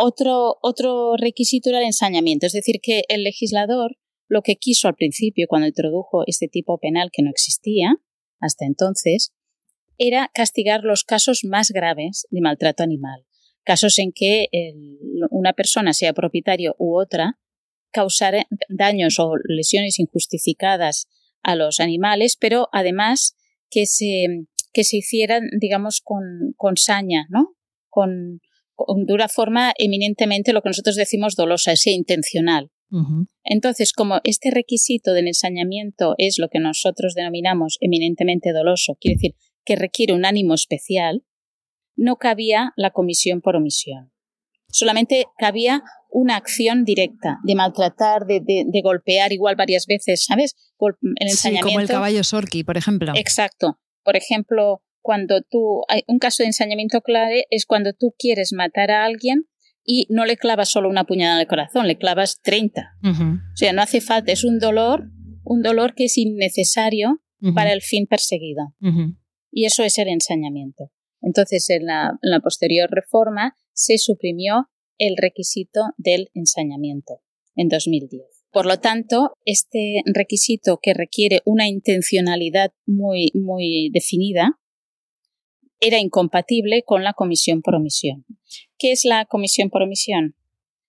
Otro, 0.00 0.58
otro 0.62 1.16
requisito 1.16 1.70
era 1.70 1.80
el 1.80 1.86
ensañamiento, 1.86 2.46
es 2.46 2.52
decir, 2.52 2.76
que 2.80 3.02
el 3.08 3.24
legislador 3.24 3.96
lo 4.28 4.42
que 4.42 4.54
quiso 4.54 4.86
al 4.86 4.94
principio, 4.94 5.46
cuando 5.48 5.66
introdujo 5.66 6.22
este 6.28 6.46
tipo 6.46 6.78
penal 6.78 7.10
que 7.12 7.22
no 7.22 7.30
existía 7.30 7.96
hasta 8.38 8.64
entonces, 8.64 9.32
era 9.96 10.30
castigar 10.32 10.84
los 10.84 11.02
casos 11.02 11.40
más 11.42 11.72
graves 11.72 12.28
de 12.30 12.40
maltrato 12.40 12.84
animal, 12.84 13.26
casos 13.64 13.98
en 13.98 14.12
que 14.14 14.46
una 15.30 15.52
persona, 15.52 15.92
sea 15.92 16.12
propietario 16.12 16.76
u 16.78 16.96
otra, 16.96 17.40
causara 17.90 18.46
daños 18.68 19.18
o 19.18 19.32
lesiones 19.48 19.98
injustificadas 19.98 21.08
a 21.42 21.56
los 21.56 21.80
animales, 21.80 22.36
pero 22.38 22.68
además 22.70 23.36
que 23.68 23.86
se, 23.86 24.46
que 24.72 24.84
se 24.84 24.98
hicieran, 24.98 25.48
digamos, 25.58 26.00
con, 26.04 26.54
con 26.56 26.76
saña, 26.76 27.26
¿no? 27.30 27.56
Con, 27.88 28.40
de 29.06 29.12
una 29.12 29.28
forma 29.28 29.72
eminentemente 29.78 30.52
lo 30.52 30.62
que 30.62 30.68
nosotros 30.68 30.96
decimos 30.96 31.34
dolosa, 31.34 31.72
es 31.72 31.86
intencional. 31.86 32.70
Entonces, 33.44 33.92
como 33.92 34.20
este 34.24 34.50
requisito 34.50 35.12
del 35.12 35.28
ensañamiento 35.28 36.14
es 36.16 36.38
lo 36.38 36.48
que 36.48 36.58
nosotros 36.58 37.14
denominamos 37.14 37.76
eminentemente 37.80 38.52
doloso, 38.52 38.96
quiere 38.98 39.16
decir 39.16 39.34
que 39.64 39.76
requiere 39.76 40.14
un 40.14 40.24
ánimo 40.24 40.54
especial, 40.54 41.22
no 41.96 42.16
cabía 42.16 42.72
la 42.76 42.90
comisión 42.90 43.42
por 43.42 43.56
omisión. 43.56 44.10
Solamente 44.70 45.26
cabía 45.38 45.82
una 46.10 46.36
acción 46.36 46.84
directa 46.84 47.38
de 47.44 47.54
maltratar, 47.54 48.24
de, 48.26 48.80
golpear 48.82 49.32
igual 49.32 49.56
varias 49.56 49.86
veces, 49.86 50.24
¿sabes? 50.24 50.54
El 50.80 51.28
ensañamiento. 51.28 51.68
como 51.68 51.80
el 51.80 51.88
caballo 51.88 52.24
Sorki, 52.24 52.64
por 52.64 52.78
ejemplo. 52.78 53.12
Exacto. 53.16 53.78
Por 54.02 54.16
ejemplo, 54.16 54.82
cuando 55.08 55.40
tú, 55.40 55.84
hay 55.88 56.02
un 56.06 56.18
caso 56.18 56.42
de 56.42 56.48
ensañamiento 56.48 57.00
clave 57.00 57.46
es 57.48 57.64
cuando 57.64 57.94
tú 57.94 58.14
quieres 58.18 58.52
matar 58.52 58.90
a 58.90 59.06
alguien 59.06 59.46
y 59.82 60.06
no 60.10 60.26
le 60.26 60.36
clavas 60.36 60.68
solo 60.68 60.90
una 60.90 61.04
puñalada 61.04 61.40
al 61.40 61.46
corazón, 61.46 61.86
le 61.86 61.96
clavas 61.96 62.42
30. 62.42 62.82
O 63.02 63.56
sea, 63.56 63.72
no 63.72 63.80
hace 63.80 64.02
falta, 64.02 64.32
es 64.32 64.44
un 64.44 64.58
dolor, 64.58 65.04
un 65.44 65.62
dolor 65.62 65.94
que 65.94 66.04
es 66.04 66.18
innecesario 66.18 67.22
para 67.54 67.72
el 67.72 67.80
fin 67.80 68.06
perseguido. 68.06 68.74
Y 69.50 69.64
eso 69.64 69.82
es 69.82 69.96
el 69.96 70.08
ensañamiento. 70.08 70.90
Entonces, 71.22 71.70
en 71.70 71.86
la, 71.86 72.40
posterior 72.42 72.90
reforma 72.90 73.56
se 73.72 73.96
suprimió 73.96 74.68
el 74.98 75.14
requisito 75.16 75.84
del 75.96 76.28
ensañamiento 76.34 77.22
en 77.56 77.68
2010. 77.68 78.26
Por 78.52 78.66
lo 78.66 78.78
tanto, 78.78 79.32
este 79.46 80.02
requisito 80.04 80.80
que 80.82 80.92
requiere 80.92 81.40
una 81.46 81.66
intencionalidad 81.66 82.72
muy, 82.84 83.30
muy 83.32 83.88
definida 83.90 84.58
era 85.80 85.98
incompatible 85.98 86.82
con 86.84 87.04
la 87.04 87.12
comisión 87.12 87.62
por 87.62 87.74
omisión. 87.74 88.24
¿Qué 88.78 88.92
es 88.92 89.04
la 89.04 89.24
comisión 89.24 89.70
por 89.70 89.82
omisión? 89.82 90.34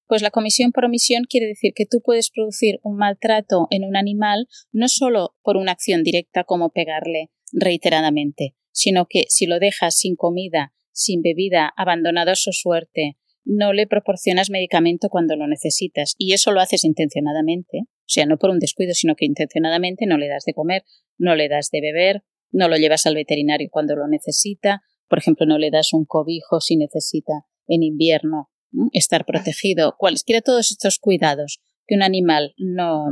Pues 0.08 0.24
la 0.24 0.32
comisión 0.32 0.72
por 0.72 0.86
omisión 0.86 1.24
quiere 1.30 1.48
decir 1.48 1.74
que 1.76 1.86
tú 1.86 2.02
puedes 2.04 2.32
producir 2.32 2.80
un 2.82 2.98
maltrato 2.98 3.68
en 3.70 3.84
un 3.84 3.96
animal 3.96 4.48
no 4.72 4.88
solo 4.88 5.36
por 5.44 5.56
una 5.58 5.72
acción 5.72 6.04
directa 6.04 6.44
como 6.44 6.72
pegarle 6.72 7.30
reiteradamente, 7.52 8.56
sino 8.72 9.06
que 9.08 9.26
si 9.30 9.46
lo 9.46 9.60
dejas 9.60 9.96
sin 9.96 10.16
comida, 10.16 10.74
sin 10.92 11.22
bebida, 11.22 11.72
abandonado 11.78 12.32
a 12.32 12.36
su 12.36 12.52
suerte, 12.52 13.18
no 13.46 13.74
le 13.74 13.88
proporcionas 13.88 14.50
medicamento 14.50 15.10
cuando 15.10 15.36
lo 15.36 15.48
necesitas 15.48 16.16
y 16.18 16.34
eso 16.34 16.52
lo 16.52 16.60
haces 16.60 16.84
intencionadamente, 16.84 17.80
o 17.82 18.12
sea, 18.12 18.26
no 18.26 18.38
por 18.38 18.50
un 18.50 18.60
descuido, 18.60 18.94
sino 18.94 19.16
que 19.16 19.26
intencionadamente 19.26 20.06
no 20.06 20.18
le 20.18 20.28
das 20.28 20.44
de 20.46 20.54
comer, 20.54 20.84
no 21.18 21.36
le 21.36 21.50
das 21.50 21.70
de 21.72 21.82
beber, 21.82 22.24
no 22.52 22.68
lo 22.68 22.78
llevas 22.78 23.06
al 23.06 23.16
veterinario 23.16 23.70
cuando 23.72 23.96
lo 23.96 24.08
necesita, 24.08 24.82
por 25.08 25.20
ejemplo, 25.20 25.46
no 25.46 25.58
le 25.58 25.72
das 25.72 25.94
un 25.94 26.06
cobijo 26.06 26.62
si 26.62 26.78
necesita 26.78 27.46
en 27.68 27.84
invierno 27.84 28.50
estar 28.92 29.26
protegido, 29.26 29.96
cualesquiera 29.98 30.42
todos 30.42 30.72
estos 30.72 31.00
cuidados 31.00 31.60
que 31.88 31.96
un 31.96 32.04
animal 32.04 32.54
no 32.58 33.06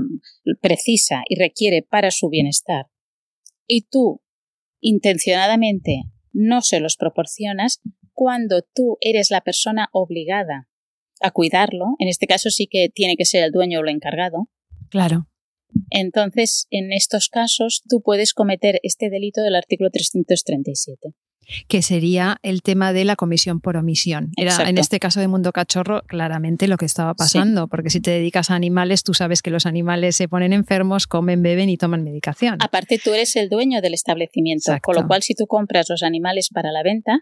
precisa 0.62 1.24
y 1.28 1.40
requiere 1.40 1.82
para 1.82 2.12
su 2.12 2.30
bienestar, 2.30 2.86
y 3.66 3.88
tú 3.90 4.22
intencionadamente 4.80 6.04
no 6.32 6.62
se 6.62 6.80
los 6.80 6.96
proporcionas, 6.96 7.82
cuando 8.14 8.62
tú 8.62 8.98
eres 9.02 9.32
la 9.32 9.42
persona 9.42 9.90
obligada 9.92 10.68
a 11.22 11.32
cuidarlo, 11.32 11.96
en 12.00 12.08
este 12.08 12.28
caso 12.28 12.50
sí 12.50 12.68
que 12.68 12.90
tiene 12.90 13.16
que 13.18 13.26
ser 13.26 13.44
el 13.44 13.52
dueño 13.52 13.80
o 13.80 13.84
el 13.84 13.90
encargado. 13.90 14.50
Claro. 14.90 15.28
Entonces, 15.90 16.68
en 16.70 16.92
estos 16.94 17.30
casos, 17.30 17.84
tú 17.90 18.02
puedes 18.02 18.34
cometer 18.34 18.80
este 18.84 19.10
delito 19.10 19.42
del 19.42 19.56
artículo 19.56 19.90
337 19.90 21.14
que 21.68 21.82
sería 21.82 22.38
el 22.44 22.62
tema 22.62 22.94
de 22.94 23.06
la 23.06 23.16
comisión 23.16 23.62
por 23.62 23.78
omisión. 23.78 24.32
Era 24.36 24.70
en 24.70 24.78
este 24.78 25.00
caso 25.00 25.20
de 25.20 25.28
Mundo 25.28 25.52
Cachorro 25.52 26.02
claramente 26.04 26.68
lo 26.68 26.78
que 26.78 26.86
estaba 26.86 27.14
pasando, 27.14 27.68
porque 27.68 27.90
si 27.90 28.02
te 28.02 28.12
dedicas 28.12 28.52
a 28.52 28.56
animales, 28.56 29.04
tú 29.04 29.14
sabes 29.14 29.42
que 29.42 29.50
los 29.50 29.66
animales 29.66 30.16
se 30.16 30.28
ponen 30.28 30.54
enfermos, 30.54 31.08
comen, 31.08 31.42
beben 31.42 31.70
y 31.70 31.78
toman 31.78 32.04
medicación. 32.04 32.58
Aparte, 32.60 33.00
tú 33.02 33.14
eres 33.14 33.36
el 33.36 33.50
dueño 33.50 33.82
del 33.82 33.94
establecimiento, 33.94 34.78
con 34.82 34.96
lo 34.96 35.08
cual 35.08 35.24
si 35.24 35.36
tú 35.36 35.48
compras 35.48 35.88
los 35.90 36.04
animales 36.04 36.50
para 36.54 36.72
la 36.72 36.84
venta, 36.84 37.22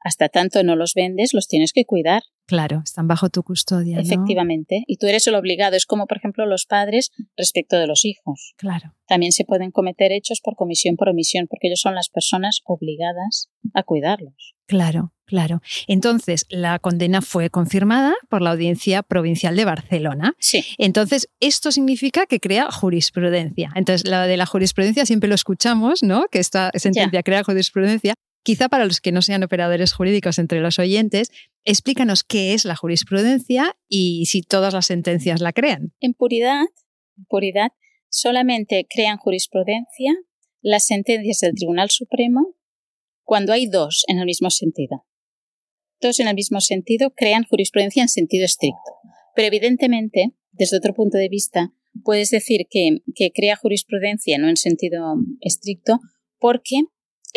hasta 0.00 0.28
tanto 0.28 0.62
no 0.62 0.76
los 0.76 0.94
vendes, 0.94 1.34
los 1.34 1.48
tienes 1.48 1.72
que 1.72 1.84
cuidar. 1.84 2.22
Claro, 2.46 2.80
están 2.82 3.06
bajo 3.06 3.28
tu 3.28 3.42
custodia. 3.42 4.00
Efectivamente. 4.00 4.82
Y 4.86 4.96
tú 4.96 5.06
eres 5.06 5.26
el 5.26 5.34
obligado. 5.34 5.76
Es 5.76 5.84
como, 5.84 6.06
por 6.06 6.16
ejemplo, 6.16 6.46
los 6.46 6.64
padres 6.64 7.10
respecto 7.36 7.76
de 7.76 7.86
los 7.86 8.06
hijos. 8.06 8.54
Claro. 8.56 8.94
También 9.06 9.32
se 9.32 9.44
pueden 9.44 9.70
cometer 9.70 10.12
hechos 10.12 10.40
por 10.42 10.56
comisión 10.56 10.96
por 10.96 11.10
omisión, 11.10 11.46
porque 11.46 11.68
ellos 11.68 11.80
son 11.80 11.94
las 11.94 12.08
personas 12.08 12.60
obligadas 12.64 13.50
a 13.74 13.82
cuidarlos. 13.82 14.54
Claro, 14.66 15.14
claro. 15.24 15.60
Entonces, 15.86 16.44
la 16.50 16.78
condena 16.78 17.22
fue 17.22 17.48
confirmada 17.48 18.14
por 18.28 18.42
la 18.42 18.50
Audiencia 18.50 19.02
Provincial 19.02 19.56
de 19.56 19.64
Barcelona. 19.64 20.34
Sí. 20.38 20.64
Entonces, 20.76 21.28
esto 21.40 21.72
significa 21.72 22.26
que 22.26 22.38
crea 22.38 22.70
jurisprudencia. 22.70 23.70
Entonces, 23.74 24.08
la 24.08 24.26
de 24.26 24.36
la 24.36 24.46
jurisprudencia 24.46 25.06
siempre 25.06 25.28
lo 25.28 25.34
escuchamos, 25.34 26.02
¿no? 26.02 26.26
Que 26.30 26.38
esta 26.38 26.70
sentencia 26.74 27.22
crea 27.22 27.44
jurisprudencia, 27.44 28.14
Quizá 28.48 28.70
para 28.70 28.86
los 28.86 29.02
que 29.02 29.12
no 29.12 29.20
sean 29.20 29.42
operadores 29.42 29.92
jurídicos 29.92 30.38
entre 30.38 30.62
los 30.62 30.78
oyentes, 30.78 31.30
explícanos 31.66 32.24
qué 32.24 32.54
es 32.54 32.64
la 32.64 32.76
jurisprudencia 32.76 33.76
y 33.88 34.24
si 34.24 34.40
todas 34.40 34.72
las 34.72 34.86
sentencias 34.86 35.42
la 35.42 35.52
crean. 35.52 35.92
En 36.00 36.14
puridad, 36.14 36.64
puridad 37.28 37.72
solamente 38.08 38.86
crean 38.88 39.18
jurisprudencia 39.18 40.14
las 40.62 40.86
sentencias 40.86 41.40
del 41.40 41.56
Tribunal 41.56 41.90
Supremo 41.90 42.54
cuando 43.22 43.52
hay 43.52 43.66
dos 43.66 44.04
en 44.08 44.18
el 44.18 44.24
mismo 44.24 44.48
sentido. 44.48 45.04
Dos 46.00 46.18
en 46.18 46.28
el 46.28 46.34
mismo 46.34 46.62
sentido 46.62 47.12
crean 47.14 47.44
jurisprudencia 47.44 48.00
en 48.00 48.08
sentido 48.08 48.46
estricto. 48.46 48.92
Pero 49.34 49.48
evidentemente, 49.48 50.32
desde 50.52 50.78
otro 50.78 50.94
punto 50.94 51.18
de 51.18 51.28
vista, 51.28 51.74
puedes 52.02 52.30
decir 52.30 52.62
que, 52.70 53.00
que 53.14 53.30
crea 53.30 53.56
jurisprudencia 53.56 54.38
no 54.38 54.48
en 54.48 54.56
sentido 54.56 55.16
estricto 55.42 56.00
porque 56.38 56.84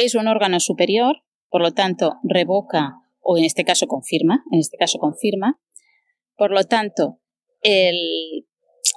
es 0.06 0.16
un 0.16 0.28
órgano 0.28 0.60
superior, 0.60 1.24
por 1.50 1.62
lo 1.62 1.74
tanto, 1.74 2.16
revoca 2.24 2.94
o 3.20 3.38
en 3.38 3.44
este 3.44 3.64
caso 3.64 3.88
confirma, 3.88 4.44
en 4.52 4.60
este 4.60 4.78
caso 4.78 4.98
confirma. 5.00 5.60
Por 6.36 6.52
lo 6.52 6.64
tanto, 6.64 7.20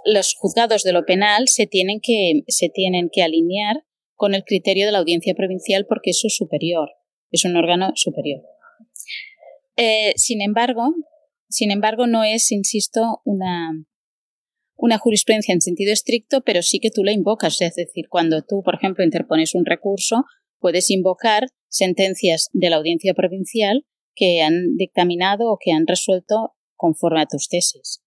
los 0.05 0.35
juzgados 0.35 0.83
de 0.83 0.93
lo 0.93 1.05
penal 1.05 1.49
se 1.49 1.67
tienen, 1.67 2.01
que, 2.03 2.43
se 2.49 2.69
tienen 2.69 3.11
que 3.13 3.23
alinear 3.23 3.85
con 4.15 4.35
el 4.35 4.45
criterio 4.45 4.87
de 4.87 4.93
la 4.93 4.99
audiencia 4.99 5.35
provincial 5.35 5.87
porque 5.89 6.11
eso 6.11 6.29
es 6.29 6.37
superior, 6.37 6.91
es 7.31 7.45
un 7.45 7.57
órgano 7.57 7.93
superior. 7.95 8.43
Eh, 9.77 10.13
sin 10.17 10.41
embargo, 10.41 10.95
sin 11.49 11.71
embargo, 11.71 12.07
no 12.07 12.25
es, 12.25 12.51
insisto, 12.51 13.21
una, 13.25 13.71
una 14.77 14.99
jurisprudencia 14.99 15.53
en 15.53 15.61
sentido 15.61 15.93
estricto, 15.93 16.43
pero 16.43 16.63
sí 16.63 16.81
que 16.81 16.91
tú 16.91 17.05
la 17.05 17.13
invocas. 17.13 17.61
Es 17.61 17.75
decir, 17.75 18.07
cuando 18.09 18.43
tú, 18.43 18.63
por 18.65 18.75
ejemplo, 18.75 19.05
interpones 19.05 19.55
un 19.55 19.65
recurso, 19.65 20.25
puedes 20.65 20.89
invocar 20.91 21.49
sentencias 21.69 22.49
de 22.55 22.71
la 22.71 22.77
audiencia 22.77 23.13
provincial 23.13 23.85
que 24.15 24.41
han 24.41 24.79
dictaminado 24.79 25.51
o 25.51 25.59
que 25.63 25.73
han 25.73 25.87
resuelto 25.87 26.55
conforme 26.75 27.21
a 27.21 27.27
tus 27.27 27.51
tesis. 27.51 28.03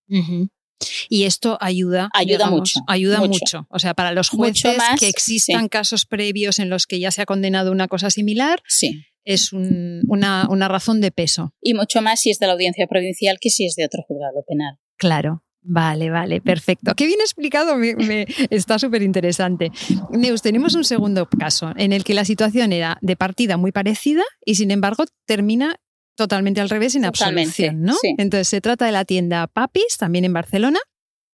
Y 1.07 1.25
esto 1.25 1.59
ayuda, 1.61 2.09
ayuda 2.15 2.49
mucho, 2.49 2.79
ayuda 2.87 3.19
mucho. 3.19 3.67
O 3.69 3.77
sea, 3.77 3.93
para 3.93 4.11
los 4.11 4.29
jueces 4.29 4.75
que 4.99 5.07
existan 5.07 5.67
casos 5.67 6.07
previos 6.07 6.57
en 6.57 6.71
los 6.71 6.87
que 6.87 6.99
ya 6.99 7.11
se 7.11 7.21
ha 7.21 7.27
condenado 7.27 7.71
una 7.71 7.87
cosa 7.87 8.09
similar, 8.09 8.59
sí. 8.67 9.03
es 9.23 9.53
una, 9.53 10.47
una 10.49 10.67
razón 10.67 10.99
de 10.99 11.11
peso. 11.11 11.53
Y 11.61 11.75
mucho 11.75 12.01
más 12.01 12.21
si 12.21 12.31
es 12.31 12.39
de 12.39 12.47
la 12.47 12.53
audiencia 12.53 12.87
provincial 12.87 13.37
que 13.39 13.51
si 13.51 13.67
es 13.67 13.75
de 13.75 13.85
otro 13.85 14.01
juzgado 14.07 14.43
penal. 14.47 14.79
Claro. 14.97 15.43
Vale, 15.69 16.09
vale, 16.09 16.39
perfecto. 16.39 16.93
Qué 16.95 17.05
bien 17.05 17.19
explicado, 17.19 17.75
me, 17.75 18.25
está 18.49 18.79
súper 18.79 19.01
interesante. 19.01 19.71
Neus, 20.11 20.41
tenemos 20.41 20.75
un 20.75 20.85
segundo 20.85 21.27
caso 21.27 21.73
en 21.75 21.91
el 21.91 22.05
que 22.05 22.13
la 22.13 22.23
situación 22.23 22.71
era 22.71 22.97
de 23.01 23.17
partida 23.17 23.57
muy 23.57 23.73
parecida 23.73 24.23
y 24.45 24.55
sin 24.55 24.71
embargo 24.71 25.03
termina 25.25 25.75
totalmente 26.15 26.61
al 26.61 26.69
revés 26.69 26.95
en 26.95 27.03
absolución, 27.03 27.81
¿no? 27.81 27.95
Entonces 28.17 28.47
se 28.47 28.61
trata 28.61 28.85
de 28.85 28.93
la 28.93 29.03
tienda 29.03 29.45
Papis, 29.47 29.97
también 29.97 30.23
en 30.23 30.33
Barcelona. 30.33 30.79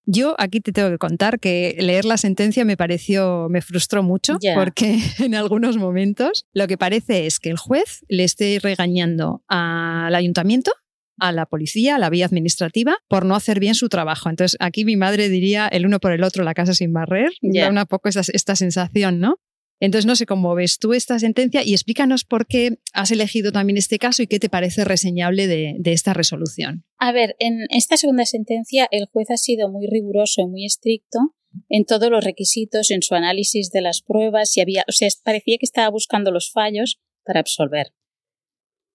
Yo 0.06 0.36
aquí 0.40 0.60
te 0.60 0.74
tengo 0.74 0.90
que 0.90 0.98
contar 0.98 1.40
que 1.40 1.78
leer 1.80 2.04
la 2.04 2.18
sentencia 2.18 2.66
me 2.66 2.76
pareció, 2.76 3.48
me 3.50 3.62
frustró 3.62 4.02
mucho 4.02 4.38
porque 4.56 5.00
en 5.20 5.36
algunos 5.36 5.78
momentos 5.78 6.46
lo 6.54 6.68
que 6.68 6.78
parece 6.78 7.28
es 7.28 7.40
que 7.40 7.52
el 7.52 7.58
juez 7.58 8.04
le 8.10 8.24
esté 8.24 8.60
regañando 8.62 9.44
al 9.48 10.14
ayuntamiento 10.16 10.74
a 11.20 11.32
la 11.32 11.46
policía, 11.46 11.96
a 11.96 12.00
la 12.00 12.10
vía 12.10 12.26
administrativa, 12.26 12.98
por 13.08 13.26
no 13.26 13.36
hacer 13.36 13.60
bien 13.60 13.76
su 13.76 13.90
trabajo. 13.90 14.30
Entonces, 14.30 14.58
aquí 14.60 14.86
mi 14.86 14.96
madre 14.96 15.30
diría 15.30 15.68
el 15.68 15.86
uno 15.86 16.00
por 16.00 16.12
el 16.12 16.24
otro, 16.24 16.44
la 16.44 16.54
casa 16.54 16.74
sin 16.74 16.94
barrer, 16.94 17.32
da 17.42 17.70
una 17.70 17.86
poco 17.86 18.10
esta, 18.10 18.22
esta 18.34 18.56
sensación, 18.56 19.20
¿no? 19.20 19.38
Entonces, 19.80 20.06
no 20.06 20.16
sé 20.16 20.26
cómo 20.26 20.56
ves 20.56 20.80
tú 20.80 20.94
esta 20.94 21.20
sentencia 21.20 21.62
y 21.62 21.74
explícanos 21.74 22.24
por 22.24 22.48
qué 22.48 22.78
has 22.94 23.12
elegido 23.12 23.52
también 23.52 23.78
este 23.78 24.00
caso 24.00 24.24
y 24.24 24.28
qué 24.28 24.40
te 24.40 24.48
parece 24.48 24.86
reseñable 24.86 25.46
de, 25.48 25.78
esta 25.84 26.14
resolución. 26.14 26.86
A 27.00 27.12
ver, 27.12 27.36
en 27.40 27.66
esta 27.70 27.98
segunda 27.98 28.26
sentencia 28.26 28.88
el 28.92 29.08
juez 29.12 29.30
ha 29.30 29.36
sido 29.36 29.70
muy 29.70 29.88
riguroso 29.88 30.42
y 30.42 30.48
muy 30.48 30.66
estricto 30.66 31.20
en 31.68 31.84
todos 31.84 32.10
los 32.10 32.24
requisitos, 32.24 32.92
en 32.92 33.02
su 33.02 33.14
análisis 33.14 33.72
de 33.72 33.82
las 33.82 34.02
pruebas 34.02 34.56
y 34.56 34.62
había, 34.62 34.86
o 34.88 34.94
sea, 34.94 35.10
parecía 35.22 35.58
que 35.60 35.66
estaba 35.66 35.90
buscando 35.90 36.32
los 36.32 36.50
fallos 36.50 37.02
para 37.26 37.42
absolver. 37.42 37.88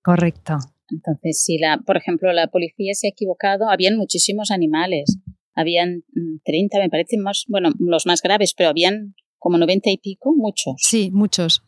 Correcto. 0.02 0.56
Entonces, 0.90 1.42
si 1.42 1.58
la, 1.58 1.78
por 1.78 1.96
ejemplo, 1.96 2.32
la 2.32 2.48
policía 2.48 2.94
se 2.94 3.08
ha 3.08 3.10
equivocado, 3.10 3.70
habían 3.70 3.96
muchísimos 3.96 4.50
animales. 4.50 5.18
Habían 5.54 6.04
30, 6.44 6.78
mm, 6.78 6.80
me 6.80 6.88
parece 6.88 7.16
más, 7.18 7.44
bueno, 7.48 7.72
los 7.78 8.06
más 8.06 8.22
graves, 8.22 8.54
pero 8.56 8.70
habían 8.70 9.14
como 9.38 9.58
90 9.58 9.90
y 9.90 9.98
pico, 9.98 10.34
muchos. 10.34 10.74
Sí, 10.78 11.10
muchos. 11.12 11.62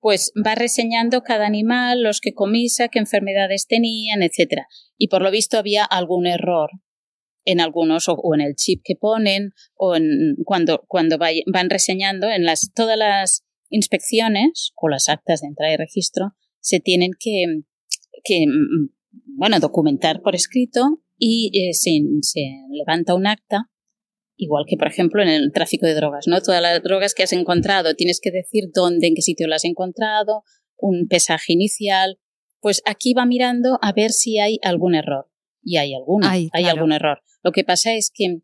Pues 0.00 0.32
va 0.46 0.54
reseñando 0.54 1.22
cada 1.22 1.46
animal, 1.46 2.02
los 2.02 2.20
que 2.20 2.34
comisa, 2.34 2.88
qué 2.88 2.98
enfermedades 2.98 3.66
tenían, 3.66 4.22
etcétera. 4.22 4.66
Y 4.98 5.08
por 5.08 5.22
lo 5.22 5.30
visto 5.30 5.58
había 5.58 5.84
algún 5.84 6.26
error 6.26 6.70
en 7.44 7.60
algunos, 7.60 8.08
o, 8.08 8.34
en 8.34 8.40
el 8.40 8.54
chip 8.54 8.80
que 8.84 8.96
ponen, 8.96 9.52
o 9.74 9.96
en, 9.96 10.36
cuando, 10.44 10.84
cuando 10.88 11.18
van 11.18 11.70
reseñando 11.70 12.30
en 12.30 12.44
las, 12.44 12.70
todas 12.74 12.98
las 12.98 13.44
inspecciones 13.68 14.72
o 14.76 14.88
las 14.88 15.08
actas 15.08 15.40
de 15.40 15.48
entrada 15.48 15.74
y 15.74 15.76
registro, 15.76 16.32
se 16.60 16.80
tienen 16.80 17.10
que, 17.18 17.44
que 18.24 18.46
mm, 18.46 18.88
bueno, 19.36 19.60
documentar 19.60 20.22
por 20.22 20.34
escrito 20.34 21.00
y 21.18 21.50
eh, 21.54 21.74
se, 21.74 21.90
levanta 22.70 23.14
un 23.14 23.26
acta, 23.26 23.70
igual 24.36 24.64
que 24.68 24.76
por 24.76 24.88
ejemplo 24.88 25.22
en 25.22 25.28
el 25.28 25.52
tráfico 25.52 25.86
de 25.86 25.94
drogas, 25.94 26.26
¿no? 26.26 26.40
Todas 26.40 26.62
las 26.62 26.82
drogas 26.82 27.14
que 27.14 27.22
has 27.22 27.32
encontrado 27.32 27.94
tienes 27.94 28.20
que 28.20 28.30
decir 28.30 28.64
dónde, 28.74 29.08
en 29.08 29.14
qué 29.14 29.22
sitio 29.22 29.46
las 29.46 29.62
has 29.62 29.70
encontrado, 29.70 30.42
un 30.76 31.06
pesaje 31.08 31.52
inicial. 31.52 32.18
Pues 32.60 32.82
aquí 32.86 33.12
va 33.12 33.26
mirando 33.26 33.78
a 33.82 33.92
ver 33.92 34.10
si 34.10 34.38
hay 34.38 34.58
algún 34.62 34.94
error. 34.94 35.30
Y 35.62 35.78
hay 35.78 35.94
alguno, 35.94 36.26
hay, 36.26 36.50
algún 36.66 36.92
error. 36.92 37.22
Lo 37.42 37.52
que 37.52 37.64
pasa 37.64 37.94
es 37.94 38.10
que 38.12 38.40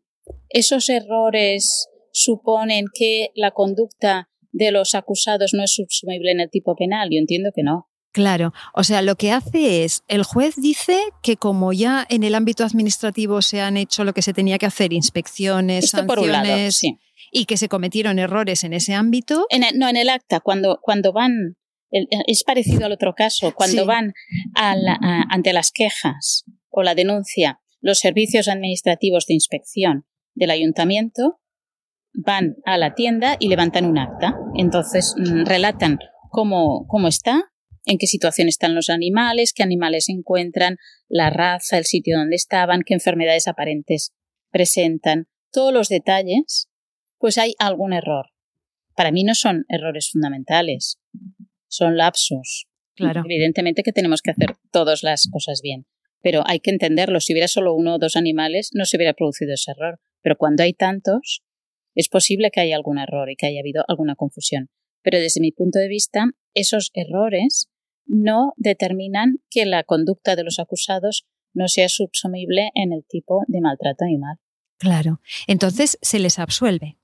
esos 0.49 0.89
errores 0.89 1.87
suponen 2.11 2.85
que 2.91 3.29
la 3.35 3.51
conducta 3.51 4.29
de 4.51 4.71
los 4.71 4.95
acusados 4.95 5.51
no 5.53 5.63
es 5.63 5.71
subsumible 5.71 6.31
en 6.31 6.39
el 6.39 6.49
tipo 6.49 6.75
penal. 6.75 7.09
Yo 7.11 7.19
entiendo 7.19 7.51
que 7.55 7.61
no. 7.61 7.90
Claro, 8.11 8.53
o 8.73 8.83
sea, 8.83 9.01
lo 9.01 9.15
que 9.15 9.31
hace 9.31 9.85
es, 9.85 10.03
el 10.09 10.23
juez 10.23 10.55
dice 10.57 10.99
que 11.23 11.37
como 11.37 11.71
ya 11.71 12.05
en 12.09 12.23
el 12.23 12.35
ámbito 12.35 12.65
administrativo 12.65 13.41
se 13.41 13.61
han 13.61 13.77
hecho 13.77 14.03
lo 14.03 14.13
que 14.13 14.21
se 14.21 14.33
tenía 14.33 14.57
que 14.57 14.65
hacer, 14.65 14.91
inspecciones, 14.91 15.91
sanciones, 15.91 16.81
y 17.31 17.45
que 17.45 17.55
se 17.55 17.69
cometieron 17.69 18.19
errores 18.19 18.65
en 18.65 18.73
ese 18.73 18.93
ámbito. 18.93 19.45
no, 19.75 19.87
en 19.87 19.95
el 19.95 20.09
acta, 20.09 20.41
cuando, 20.41 20.79
cuando 20.81 21.13
van, 21.13 21.55
es 21.89 22.43
parecido 22.43 22.85
al 22.85 22.91
otro 22.91 23.13
caso, 23.15 23.53
cuando 23.55 23.85
van 23.85 24.13
ante 24.55 25.53
las 25.53 25.71
quejas 25.71 26.43
o 26.69 26.83
la 26.83 26.95
denuncia 26.95 27.61
los 27.81 27.99
servicios 27.99 28.47
administrativos 28.47 29.25
de 29.25 29.33
inspección 29.33 30.05
del 30.35 30.51
ayuntamiento, 30.51 31.39
van 32.13 32.55
a 32.65 32.77
la 32.77 32.93
tienda 32.93 33.37
y 33.39 33.47
levantan 33.47 33.85
un 33.85 33.97
acta. 33.97 34.37
Entonces 34.55 35.15
mm, 35.17 35.45
relatan 35.45 35.99
cómo, 36.29 36.85
cómo 36.87 37.07
está, 37.07 37.50
en 37.85 37.97
qué 37.97 38.07
situación 38.07 38.47
están 38.47 38.75
los 38.75 38.89
animales, 38.89 39.53
qué 39.53 39.63
animales 39.63 40.05
se 40.05 40.11
encuentran, 40.11 40.77
la 41.07 41.29
raza, 41.29 41.77
el 41.77 41.85
sitio 41.85 42.17
donde 42.17 42.35
estaban, 42.35 42.81
qué 42.85 42.93
enfermedades 42.93 43.47
aparentes 43.47 44.13
presentan, 44.51 45.27
todos 45.51 45.73
los 45.73 45.89
detalles, 45.89 46.69
pues 47.17 47.37
hay 47.37 47.53
algún 47.59 47.93
error. 47.93 48.27
Para 48.95 49.11
mí 49.11 49.23
no 49.23 49.35
son 49.35 49.65
errores 49.69 50.09
fundamentales, 50.11 50.99
son 51.67 51.97
lapsos. 51.97 52.67
Claro. 52.95 53.23
Evidentemente 53.25 53.83
que 53.83 53.93
tenemos 53.93 54.21
que 54.21 54.31
hacer 54.31 54.57
todas 54.71 55.01
las 55.01 55.27
cosas 55.31 55.61
bien, 55.63 55.87
pero 56.21 56.43
hay 56.45 56.59
que 56.59 56.71
entenderlo. 56.71 57.19
Si 57.19 57.33
hubiera 57.33 57.47
solo 57.47 57.73
uno 57.73 57.95
o 57.95 57.99
dos 57.99 58.15
animales, 58.15 58.69
no 58.73 58.85
se 58.85 58.97
hubiera 58.97 59.13
producido 59.13 59.53
ese 59.53 59.71
error. 59.71 59.99
Pero 60.21 60.37
cuando 60.37 60.63
hay 60.63 60.73
tantos, 60.73 61.41
es 61.95 62.09
posible 62.09 62.51
que 62.51 62.61
haya 62.61 62.75
algún 62.75 62.99
error 62.99 63.29
y 63.29 63.35
que 63.35 63.47
haya 63.47 63.61
habido 63.61 63.83
alguna 63.87 64.15
confusión. 64.15 64.69
Pero 65.01 65.19
desde 65.19 65.41
mi 65.41 65.51
punto 65.51 65.79
de 65.79 65.87
vista, 65.87 66.27
esos 66.53 66.91
errores 66.93 67.70
no 68.05 68.53
determinan 68.57 69.39
que 69.49 69.65
la 69.65 69.83
conducta 69.83 70.35
de 70.35 70.43
los 70.43 70.59
acusados 70.59 71.25
no 71.53 71.67
sea 71.67 71.89
subsumible 71.89 72.71
en 72.75 72.93
el 72.93 73.03
tipo 73.07 73.41
de 73.47 73.61
maltrato 73.61 74.05
animal. 74.05 74.37
Claro. 74.77 75.21
Entonces 75.47 75.97
se 76.01 76.19
les 76.19 76.39
absuelve. 76.39 76.97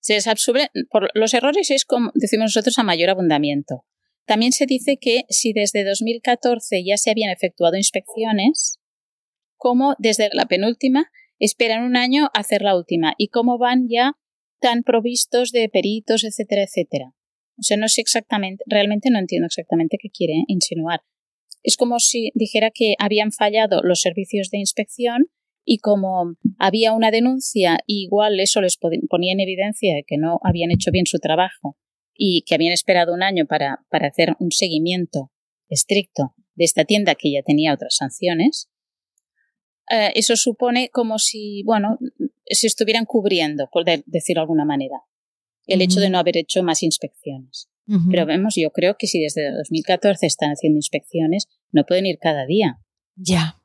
Se 0.00 0.14
les 0.14 0.26
absuelve 0.26 0.70
por 0.90 1.10
los 1.14 1.34
errores 1.34 1.70
es 1.70 1.84
como 1.84 2.10
decimos 2.14 2.44
nosotros 2.44 2.78
a 2.78 2.82
mayor 2.82 3.10
abundamiento. 3.10 3.84
También 4.24 4.52
se 4.52 4.66
dice 4.66 4.96
que 5.00 5.24
si 5.28 5.52
desde 5.52 5.84
2014 5.84 6.84
ya 6.84 6.96
se 6.96 7.10
habían 7.10 7.30
efectuado 7.30 7.76
inspecciones, 7.76 8.78
como 9.56 9.94
desde 9.98 10.30
la 10.32 10.46
penúltima 10.46 11.10
esperan 11.38 11.84
un 11.84 11.96
año 11.96 12.26
a 12.34 12.40
hacer 12.40 12.62
la 12.62 12.76
última 12.76 13.14
y 13.18 13.28
cómo 13.28 13.58
van 13.58 13.88
ya 13.88 14.14
tan 14.60 14.82
provistos 14.82 15.52
de 15.52 15.68
peritos, 15.68 16.24
etcétera, 16.24 16.62
etcétera. 16.62 17.14
O 17.60 17.62
sea, 17.62 17.76
no 17.76 17.88
sé 17.88 18.00
exactamente, 18.00 18.64
realmente 18.66 19.10
no 19.10 19.18
entiendo 19.18 19.46
exactamente 19.46 19.98
qué 20.00 20.08
quiere 20.08 20.44
insinuar. 20.48 21.02
Es 21.62 21.76
como 21.76 21.98
si 21.98 22.30
dijera 22.34 22.70
que 22.74 22.94
habían 22.98 23.32
fallado 23.32 23.82
los 23.82 24.00
servicios 24.00 24.48
de 24.50 24.58
inspección 24.58 25.26
y 25.62 25.78
como 25.78 26.36
había 26.58 26.94
una 26.94 27.10
denuncia 27.10 27.78
igual 27.86 28.40
eso 28.40 28.62
les 28.62 28.78
ponía 28.78 29.32
en 29.32 29.40
evidencia 29.40 29.94
de 29.94 30.04
que 30.06 30.16
no 30.16 30.40
habían 30.42 30.70
hecho 30.70 30.90
bien 30.90 31.04
su 31.04 31.18
trabajo 31.18 31.76
y 32.14 32.44
que 32.46 32.54
habían 32.54 32.72
esperado 32.72 33.12
un 33.12 33.22
año 33.22 33.44
para, 33.46 33.84
para 33.90 34.08
hacer 34.08 34.34
un 34.38 34.52
seguimiento 34.52 35.30
estricto 35.68 36.34
de 36.54 36.64
esta 36.64 36.86
tienda 36.86 37.14
que 37.14 37.30
ya 37.30 37.42
tenía 37.42 37.74
otras 37.74 37.96
sanciones, 37.96 38.70
eh, 39.90 40.12
eso 40.14 40.34
supone 40.36 40.88
como 40.88 41.18
si, 41.18 41.62
bueno, 41.64 41.98
se 42.46 42.66
estuvieran 42.66 43.04
cubriendo, 43.04 43.68
por 43.70 43.84
decirlo 43.84 44.40
de 44.40 44.44
alguna 44.44 44.64
manera 44.64 45.02
el 45.66 45.82
hecho 45.82 46.00
de 46.00 46.10
no 46.10 46.18
haber 46.18 46.36
hecho 46.36 46.62
más 46.62 46.82
inspecciones. 46.82 47.68
Pero 48.08 48.24
vemos, 48.24 48.54
yo 48.56 48.70
creo 48.70 48.94
que 48.96 49.08
si 49.08 49.20
desde 49.20 49.50
2014 49.50 50.24
están 50.24 50.50
haciendo 50.50 50.76
inspecciones, 50.76 51.48
no 51.72 51.84
pueden 51.84 52.06
ir 52.06 52.18
cada 52.20 52.46
día. 52.46 52.78
Ya. 53.16 53.60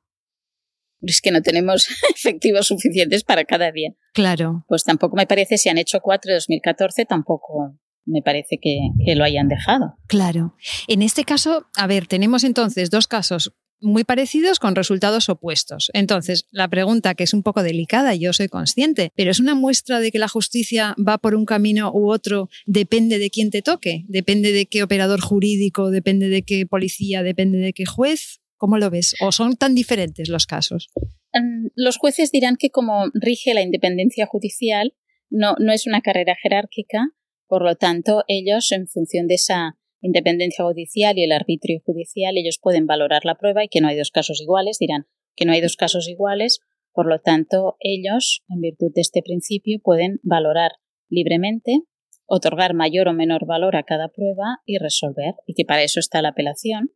Es 1.01 1.21
que 1.21 1.29
no 1.29 1.43
tenemos 1.43 1.87
efectivos 2.15 2.65
suficientes 2.65 3.23
para 3.23 3.45
cada 3.45 3.71
día. 3.71 3.91
Claro. 4.13 4.65
Pues 4.67 4.83
tampoco 4.83 5.15
me 5.15 5.27
parece, 5.27 5.59
si 5.59 5.69
han 5.69 5.77
hecho 5.77 5.99
cuatro 6.01 6.29
de 6.29 6.37
2014, 6.37 7.05
tampoco 7.05 7.77
me 8.05 8.23
parece 8.23 8.57
que, 8.59 8.79
que, 9.05 9.15
lo 9.15 9.23
hayan 9.23 9.47
dejado. 9.47 9.95
Claro. 10.07 10.55
En 10.87 11.03
este 11.03 11.23
caso, 11.23 11.67
a 11.75 11.85
ver, 11.85 12.07
tenemos 12.07 12.43
entonces 12.43 12.89
dos 12.89 13.07
casos 13.07 13.53
muy 13.81 14.03
parecidos 14.03 14.59
con 14.59 14.75
resultados 14.75 15.29
opuestos. 15.29 15.91
Entonces, 15.93 16.47
la 16.51 16.67
pregunta 16.67 17.15
que 17.15 17.23
es 17.23 17.33
un 17.33 17.43
poco 17.43 17.63
delicada, 17.63 18.15
yo 18.15 18.33
soy 18.33 18.47
consciente, 18.47 19.11
pero 19.15 19.31
es 19.31 19.39
una 19.39 19.55
muestra 19.55 19.99
de 19.99 20.11
que 20.11 20.19
la 20.19 20.27
justicia 20.27 20.95
va 20.97 21.17
por 21.17 21.35
un 21.35 21.45
camino 21.45 21.91
u 21.93 22.11
otro, 22.11 22.49
depende 22.65 23.19
de 23.19 23.29
quién 23.29 23.51
te 23.51 23.61
toque, 23.61 24.05
depende 24.07 24.51
de 24.51 24.65
qué 24.65 24.83
operador 24.83 25.21
jurídico, 25.21 25.91
depende 25.91 26.29
de 26.29 26.43
qué 26.43 26.65
policía, 26.65 27.23
depende 27.23 27.59
de 27.59 27.73
qué 27.73 27.85
juez. 27.85 28.41
¿Cómo 28.57 28.77
lo 28.77 28.89
ves? 28.89 29.15
¿O 29.19 29.33
son 29.33 29.57
tan 29.57 29.75
diferentes 29.75 30.29
los 30.29 30.47
casos? 30.47 30.89
Mm, 31.33 31.67
los 31.75 31.97
jueces 31.97 32.31
dirán 32.31 32.55
que 32.55 32.69
como 32.69 33.11
rige 33.13 33.53
la 33.53 33.61
independencia 33.61 34.25
judicial, 34.25 34.93
no, 35.29 35.55
no 35.59 35.73
es 35.73 35.87
una 35.87 36.01
carrera 36.01 36.35
jerárquica, 36.41 37.09
por 37.47 37.63
lo 37.63 37.75
tanto, 37.75 38.23
ellos, 38.27 38.71
en 38.71 38.87
función 38.87 39.27
de 39.27 39.35
esa 39.35 39.77
independencia 40.01 40.65
judicial 40.65 41.17
y 41.17 41.23
el 41.23 41.31
arbitrio 41.31 41.81
judicial, 41.85 42.37
ellos 42.37 42.59
pueden 42.61 42.85
valorar 42.85 43.25
la 43.25 43.35
prueba 43.35 43.63
y 43.63 43.67
que 43.67 43.81
no 43.81 43.87
hay 43.87 43.97
dos 43.97 44.11
casos 44.11 44.41
iguales, 44.41 44.77
dirán 44.79 45.07
que 45.35 45.45
no 45.45 45.51
hay 45.51 45.61
dos 45.61 45.75
casos 45.75 46.07
iguales, 46.07 46.59
por 46.93 47.07
lo 47.07 47.19
tanto, 47.19 47.75
ellos, 47.81 48.43
en 48.47 48.61
virtud 48.61 48.91
de 48.95 49.01
este 49.01 49.21
principio, 49.21 49.79
pueden 49.83 50.19
valorar 50.23 50.71
libremente, 51.09 51.81
otorgar 52.25 52.73
mayor 52.73 53.09
o 53.09 53.13
menor 53.13 53.45
valor 53.45 53.75
a 53.75 53.83
cada 53.83 54.07
prueba 54.07 54.61
y 54.65 54.77
resolver, 54.77 55.35
y 55.45 55.53
que 55.55 55.65
para 55.65 55.83
eso 55.83 55.99
está 55.99 56.21
la 56.21 56.29
apelación. 56.29 56.91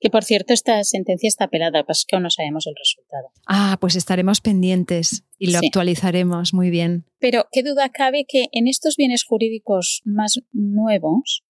Que 0.00 0.10
por 0.10 0.24
cierto, 0.24 0.52
esta 0.52 0.82
sentencia 0.84 1.28
está 1.28 1.44
apelada, 1.44 1.82
que 1.82 1.92
que 2.06 2.16
aún 2.16 2.22
no 2.22 2.30
sabemos 2.30 2.66
el 2.66 2.74
resultado. 2.76 3.28
Ah, 3.46 3.76
pues 3.80 3.96
estaremos 3.96 4.40
pendientes 4.40 5.24
y 5.38 5.52
lo 5.52 5.58
actualizaremos 5.58 6.52
muy 6.52 6.70
bien. 6.70 7.06
Pero 7.18 7.46
qué 7.50 7.62
duda 7.62 7.90
cabe 7.90 8.24
que 8.28 8.46
en 8.52 8.68
estos 8.68 8.96
bienes 8.96 9.24
jurídicos 9.24 10.02
más 10.04 10.40
nuevos, 10.52 11.45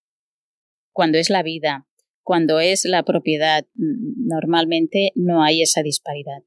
cuando 0.96 1.18
es 1.18 1.28
la 1.28 1.42
vida, 1.42 1.86
cuando 2.22 2.58
es 2.58 2.86
la 2.86 3.02
propiedad, 3.02 3.66
mm, 3.74 4.26
normalmente 4.26 5.12
no 5.14 5.42
hay 5.42 5.60
esa 5.60 5.82
disparidad. 5.82 6.42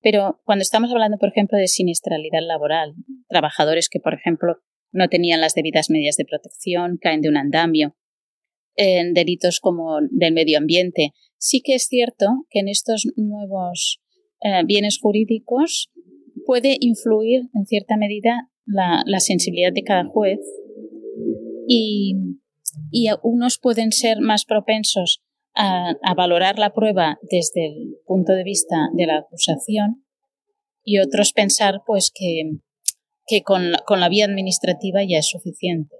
Pero 0.00 0.40
cuando 0.44 0.62
estamos 0.62 0.90
hablando, 0.90 1.18
por 1.18 1.28
ejemplo, 1.28 1.56
de 1.56 1.68
siniestralidad 1.68 2.40
laboral, 2.42 2.96
trabajadores 3.28 3.88
que, 3.88 4.00
por 4.00 4.14
ejemplo, 4.14 4.56
no 4.90 5.08
tenían 5.08 5.40
las 5.40 5.54
debidas 5.54 5.88
medidas 5.88 6.16
de 6.16 6.24
protección, 6.24 6.98
caen 7.00 7.20
de 7.20 7.28
un 7.28 7.36
andamio, 7.36 7.96
en 8.74 9.14
delitos 9.14 9.60
como 9.60 9.98
del 10.10 10.34
medio 10.34 10.58
ambiente, 10.58 11.12
sí 11.38 11.62
que 11.64 11.76
es 11.76 11.84
cierto 11.84 12.26
que 12.50 12.58
en 12.58 12.68
estos 12.68 13.06
nuevos 13.14 14.02
eh, 14.40 14.62
bienes 14.66 14.98
jurídicos 14.98 15.92
puede 16.44 16.76
influir 16.80 17.42
en 17.54 17.66
cierta 17.66 17.96
medida 17.96 18.50
la, 18.66 19.04
la 19.06 19.20
sensibilidad 19.20 19.72
de 19.72 19.84
cada 19.84 20.06
juez 20.06 20.40
y, 21.68 22.16
y 22.90 23.08
unos 23.22 23.58
pueden 23.58 23.92
ser 23.92 24.20
más 24.20 24.44
propensos 24.44 25.22
a, 25.54 25.94
valorar 26.16 26.58
la 26.58 26.72
prueba 26.72 27.18
desde 27.22 27.66
el 27.66 27.96
punto 28.06 28.32
de 28.32 28.44
vista 28.44 28.88
de 28.94 29.06
la 29.06 29.18
acusación 29.18 30.04
y 30.84 30.98
otros 30.98 31.32
pensar 31.32 31.82
pues 31.86 32.10
que, 32.14 32.58
que 33.26 33.42
con, 33.42 33.72
la, 33.72 33.78
con 33.86 34.00
la 34.00 34.08
vía 34.08 34.24
administrativa 34.24 35.02
ya 35.02 35.18
es 35.18 35.28
suficiente. 35.28 35.96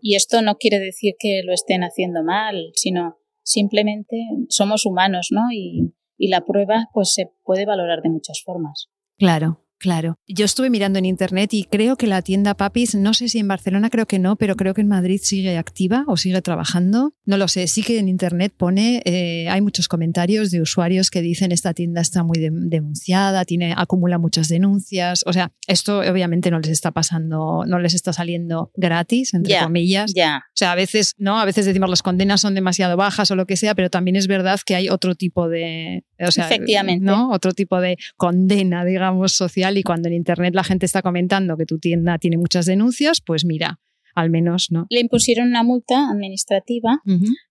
Y 0.00 0.14
esto 0.14 0.40
no 0.40 0.56
quiere 0.56 0.78
decir 0.78 1.14
que 1.18 1.42
lo 1.44 1.52
estén 1.52 1.82
haciendo 1.82 2.22
mal, 2.22 2.70
sino 2.74 3.18
simplemente 3.42 4.16
somos 4.48 4.86
humanos, 4.86 5.28
¿no? 5.30 5.42
Y, 5.52 5.92
y 6.16 6.28
la 6.28 6.44
prueba 6.44 6.88
pues 6.94 7.12
se 7.12 7.30
puede 7.44 7.66
valorar 7.66 8.00
de 8.02 8.10
muchas 8.10 8.42
formas. 8.44 8.88
Claro. 9.18 9.62
Claro. 9.80 10.18
Yo 10.28 10.44
estuve 10.44 10.68
mirando 10.68 10.98
en 10.98 11.06
internet 11.06 11.54
y 11.54 11.64
creo 11.64 11.96
que 11.96 12.06
la 12.06 12.20
tienda 12.20 12.52
Papis, 12.54 12.94
no 12.94 13.14
sé 13.14 13.30
si 13.30 13.38
en 13.38 13.48
Barcelona 13.48 13.88
creo 13.88 14.04
que 14.04 14.18
no, 14.18 14.36
pero 14.36 14.54
creo 14.54 14.74
que 14.74 14.82
en 14.82 14.88
Madrid 14.88 15.20
sigue 15.22 15.56
activa 15.56 16.04
o 16.06 16.18
sigue 16.18 16.42
trabajando. 16.42 17.14
No 17.24 17.38
lo 17.38 17.48
sé, 17.48 17.66
sí 17.66 17.82
que 17.82 17.98
en 17.98 18.10
internet 18.10 18.52
pone, 18.54 19.00
eh, 19.06 19.48
hay 19.48 19.62
muchos 19.62 19.88
comentarios 19.88 20.50
de 20.50 20.60
usuarios 20.60 21.10
que 21.10 21.22
dicen 21.22 21.50
esta 21.50 21.72
tienda 21.72 22.02
está 22.02 22.22
muy 22.22 22.38
denunciada, 22.38 23.46
tiene, 23.46 23.72
acumula 23.74 24.18
muchas 24.18 24.48
denuncias. 24.48 25.22
O 25.24 25.32
sea, 25.32 25.50
esto 25.66 26.00
obviamente 26.00 26.50
no 26.50 26.60
les 26.60 26.72
está 26.72 26.90
pasando, 26.90 27.64
no 27.66 27.78
les 27.78 27.94
está 27.94 28.12
saliendo 28.12 28.70
gratis, 28.76 29.32
entre 29.32 29.58
comillas. 29.60 30.12
Ya. 30.14 30.42
O 30.48 30.56
sea, 30.56 30.72
a 30.72 30.74
veces, 30.74 31.14
¿no? 31.16 31.40
A 31.40 31.46
veces 31.46 31.64
decimos 31.64 31.88
las 31.88 32.02
condenas 32.02 32.42
son 32.42 32.54
demasiado 32.54 32.98
bajas 32.98 33.30
o 33.30 33.34
lo 33.34 33.46
que 33.46 33.56
sea, 33.56 33.74
pero 33.74 33.88
también 33.88 34.16
es 34.16 34.26
verdad 34.26 34.60
que 34.62 34.74
hay 34.74 34.90
otro 34.90 35.14
tipo 35.14 35.48
de, 35.48 36.04
o 36.18 36.30
sea, 36.30 36.44
Efectivamente. 36.44 37.02
¿no? 37.02 37.30
Otro 37.30 37.52
tipo 37.52 37.80
de 37.80 37.96
condena, 38.18 38.84
digamos, 38.84 39.32
social 39.32 39.69
y 39.76 39.82
cuando 39.82 40.08
en 40.08 40.14
Internet 40.14 40.54
la 40.54 40.64
gente 40.64 40.86
está 40.86 41.02
comentando 41.02 41.56
que 41.56 41.66
tu 41.66 41.78
tienda 41.78 42.18
tiene 42.18 42.36
muchas 42.38 42.66
denuncias, 42.66 43.20
pues 43.20 43.44
mira, 43.44 43.80
al 44.14 44.30
menos, 44.30 44.68
¿no? 44.70 44.86
Le 44.90 45.00
impusieron 45.00 45.48
una 45.48 45.62
multa 45.62 46.10
administrativa 46.10 47.00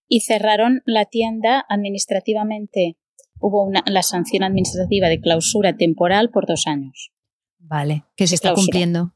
y 0.07 0.21
cerraron 0.21 0.81
la 0.85 1.05
tienda 1.05 1.65
administrativamente. 1.69 2.97
Hubo 3.39 3.63
una, 3.63 3.83
la 3.87 4.03
sanción 4.03 4.43
administrativa 4.43 5.07
de 5.07 5.21
clausura 5.21 5.77
temporal 5.77 6.29
por 6.29 6.45
dos 6.45 6.67
años. 6.67 7.11
Vale, 7.59 8.03
que 8.15 8.27
se 8.27 8.35
está 8.35 8.53
cumpliendo. 8.53 9.13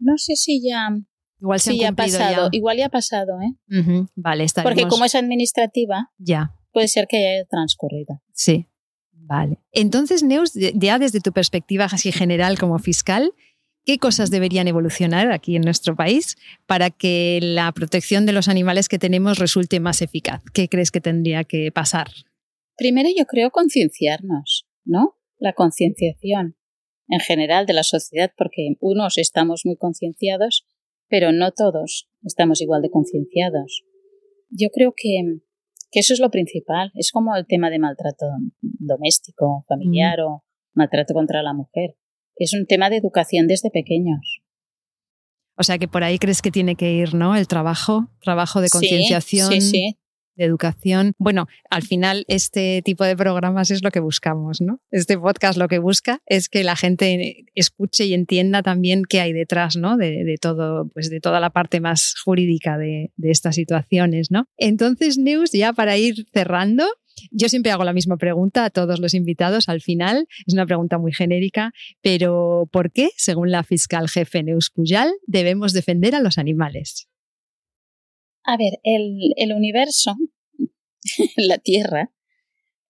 No 0.00 0.16
sé 0.16 0.36
si 0.36 0.62
ya. 0.62 0.88
Igual 1.40 1.60
se 1.60 1.86
ha 1.86 1.92
pasado. 1.92 2.48
Igual 2.52 2.78
ya 2.78 2.86
ha 2.86 2.90
pasado, 2.90 3.38
¿eh? 3.40 4.06
Vale, 4.14 4.44
está 4.44 4.62
Porque 4.62 4.86
como 4.88 5.04
es 5.04 5.14
administrativa, 5.14 6.10
ya. 6.18 6.54
puede 6.72 6.88
ser 6.88 7.06
que 7.08 7.16
haya 7.16 7.44
transcurrido. 7.46 8.22
Sí. 8.32 8.66
Vale. 9.28 9.58
Entonces, 9.72 10.22
Neus, 10.22 10.54
ya 10.54 10.98
desde 10.98 11.20
tu 11.20 11.32
perspectiva 11.32 11.84
así 11.84 12.12
general 12.12 12.58
como 12.58 12.78
fiscal, 12.78 13.34
¿qué 13.84 13.98
cosas 13.98 14.30
deberían 14.30 14.68
evolucionar 14.68 15.30
aquí 15.32 15.54
en 15.54 15.62
nuestro 15.62 15.94
país 15.96 16.36
para 16.66 16.88
que 16.90 17.38
la 17.42 17.70
protección 17.72 18.24
de 18.24 18.32
los 18.32 18.48
animales 18.48 18.88
que 18.88 18.98
tenemos 18.98 19.38
resulte 19.38 19.80
más 19.80 20.00
eficaz? 20.00 20.42
¿Qué 20.54 20.68
crees 20.68 20.90
que 20.90 21.02
tendría 21.02 21.44
que 21.44 21.70
pasar? 21.70 22.08
Primero 22.76 23.10
yo 23.14 23.26
creo 23.26 23.50
concienciarnos, 23.50 24.66
¿no? 24.84 25.16
La 25.38 25.52
concienciación 25.52 26.56
en 27.08 27.20
general 27.20 27.66
de 27.66 27.74
la 27.74 27.82
sociedad, 27.82 28.32
porque 28.36 28.76
unos 28.80 29.18
estamos 29.18 29.62
muy 29.64 29.76
concienciados, 29.76 30.66
pero 31.08 31.32
no 31.32 31.52
todos 31.52 32.08
estamos 32.22 32.60
igual 32.62 32.82
de 32.82 32.90
concienciados. 32.90 33.84
Yo 34.50 34.68
creo 34.72 34.94
que 34.96 35.40
que 35.90 36.00
eso 36.00 36.12
es 36.14 36.20
lo 36.20 36.30
principal. 36.30 36.90
Es 36.94 37.10
como 37.12 37.34
el 37.36 37.46
tema 37.46 37.70
de 37.70 37.78
maltrato 37.78 38.26
doméstico, 38.60 39.64
familiar 39.68 40.20
o 40.20 40.44
maltrato 40.74 41.14
contra 41.14 41.42
la 41.42 41.52
mujer. 41.52 41.96
Es 42.36 42.54
un 42.54 42.66
tema 42.66 42.90
de 42.90 42.96
educación 42.96 43.46
desde 43.46 43.70
pequeños. 43.70 44.40
O 45.56 45.64
sea 45.64 45.78
que 45.78 45.88
por 45.88 46.04
ahí 46.04 46.18
crees 46.18 46.40
que 46.40 46.52
tiene 46.52 46.76
que 46.76 46.92
ir, 46.92 47.14
¿no? 47.14 47.34
El 47.34 47.48
trabajo, 47.48 48.08
trabajo 48.20 48.60
de 48.60 48.68
concienciación. 48.68 49.50
Sí, 49.52 49.60
sí, 49.60 49.98
de 50.38 50.44
educación. 50.44 51.12
Bueno, 51.18 51.46
al 51.68 51.82
final 51.82 52.24
este 52.28 52.80
tipo 52.82 53.04
de 53.04 53.16
programas 53.16 53.70
es 53.70 53.82
lo 53.82 53.90
que 53.90 54.00
buscamos, 54.00 54.60
¿no? 54.60 54.80
Este 54.90 55.18
podcast 55.18 55.58
lo 55.58 55.68
que 55.68 55.78
busca 55.78 56.22
es 56.26 56.48
que 56.48 56.64
la 56.64 56.76
gente 56.76 57.44
escuche 57.54 58.06
y 58.06 58.14
entienda 58.14 58.62
también 58.62 59.02
qué 59.06 59.20
hay 59.20 59.32
detrás, 59.32 59.76
¿no? 59.76 59.96
De, 59.96 60.36
todo, 60.40 60.88
pues 60.88 61.10
de 61.10 61.20
toda 61.20 61.40
la 61.40 61.50
parte 61.50 61.80
más 61.80 62.14
jurídica 62.24 62.78
de, 62.78 63.10
estas 63.22 63.56
situaciones, 63.56 64.30
¿no? 64.30 64.46
Entonces, 64.56 65.18
Neus, 65.18 65.52
ya 65.52 65.72
para 65.72 65.98
ir 65.98 66.26
cerrando, 66.32 66.86
yo 67.30 67.48
siempre 67.48 67.72
hago 67.72 67.84
la 67.84 67.92
misma 67.92 68.16
pregunta 68.16 68.64
a 68.64 68.70
todos 68.70 69.00
los 69.00 69.12
invitados 69.12 69.68
al 69.68 69.80
final. 69.80 70.26
Es 70.46 70.54
una 70.54 70.66
pregunta 70.66 70.98
muy 70.98 71.12
genérica, 71.12 71.72
pero 72.00 72.68
¿por 72.70 72.92
qué, 72.92 73.10
según 73.16 73.50
la 73.50 73.64
fiscal 73.64 74.08
jefe 74.08 74.42
Neus 74.42 74.70
Pujal, 74.70 75.12
debemos 75.26 75.72
defender 75.72 76.14
a 76.14 76.20
los 76.20 76.38
animales? 76.38 77.08
A 78.50 78.56
ver, 78.56 78.80
el, 78.82 79.52
universo, 79.52 80.16
la 81.36 81.58
Tierra, 81.58 82.10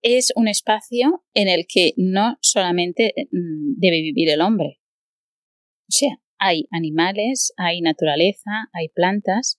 es 0.03 0.33
un 0.37 0.47
espacio 0.47 1.25
en 1.35 1.49
el 1.49 1.67
que 1.67 1.95
no 1.97 2.37
solamente 2.41 3.13
mm, 3.33 3.75
debe 3.77 4.01
vivir 4.01 4.31
el 4.31 4.41
hombre. 4.41 4.79
O 5.89 5.91
sea, 5.91 6.21
hay 6.39 6.69
animales, 6.71 7.53
hay 7.57 7.81
naturaleza, 7.81 8.69
hay 8.73 8.89
plantas 8.91 9.59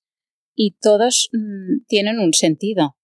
y 0.55 0.77
todos 0.79 1.27
mm, 1.33 1.83
tienen 1.89 2.19
un 2.19 2.33
sentido. 2.33 2.95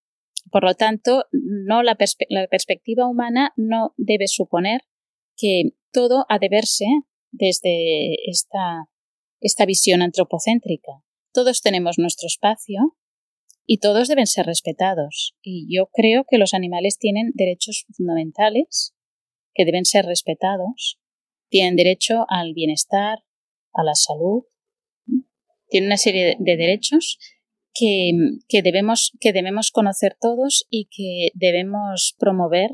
Por 0.50 0.64
lo 0.64 0.76
tanto, 0.76 1.26
no 1.34 1.84
la, 1.84 1.96
perspectiva 1.96 3.10
humana 3.10 3.52
no 3.58 3.94
debe 3.98 4.30
suponer 4.30 4.84
que 5.36 5.72
todo 5.92 6.26
ha 6.30 6.40
de 6.40 6.48
verse 6.48 6.86
desde 7.32 8.16
esta 8.30 9.66
visión 9.66 10.02
antropocéntrica. 10.02 11.04
Todos 11.36 11.62
tenemos 11.62 12.00
nuestro 12.00 12.28
espacio 12.28 12.96
y 13.66 13.80
todos 13.80 14.08
deben 14.08 14.26
ser 14.26 14.46
respetados. 14.46 15.36
Y 15.42 15.68
yo 15.70 15.90
creo 15.92 16.24
que 16.24 16.38
los 16.38 16.54
animales 16.54 16.98
tienen 16.98 17.32
derechos 17.34 17.86
fundamentales 17.94 18.96
que 19.54 19.66
deben 19.66 19.84
ser 19.84 20.06
respetados. 20.06 20.98
Tienen 21.50 21.76
derecho 21.76 22.26
al 22.30 22.54
bienestar, 22.54 23.20
a 23.74 23.84
la 23.84 23.96
salud. 23.96 24.44
Tienen 25.68 25.90
una 25.90 25.98
serie 25.98 26.38
de 26.40 26.56
derechos 26.56 27.20
que, 27.74 28.12
que, 28.48 28.62
debemos, 28.62 29.12
que 29.20 29.34
debemos 29.34 29.72
conocer 29.72 30.16
todos 30.18 30.66
y 30.70 30.88
que 30.90 31.32
debemos 31.34 32.16
promover, 32.18 32.70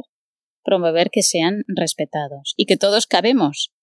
promover 0.64 1.10
que 1.10 1.24
sean 1.24 1.64
respetados 1.68 2.54
y 2.58 2.68
que 2.68 2.78
todos 2.78 3.08
cabemos. 3.08 3.74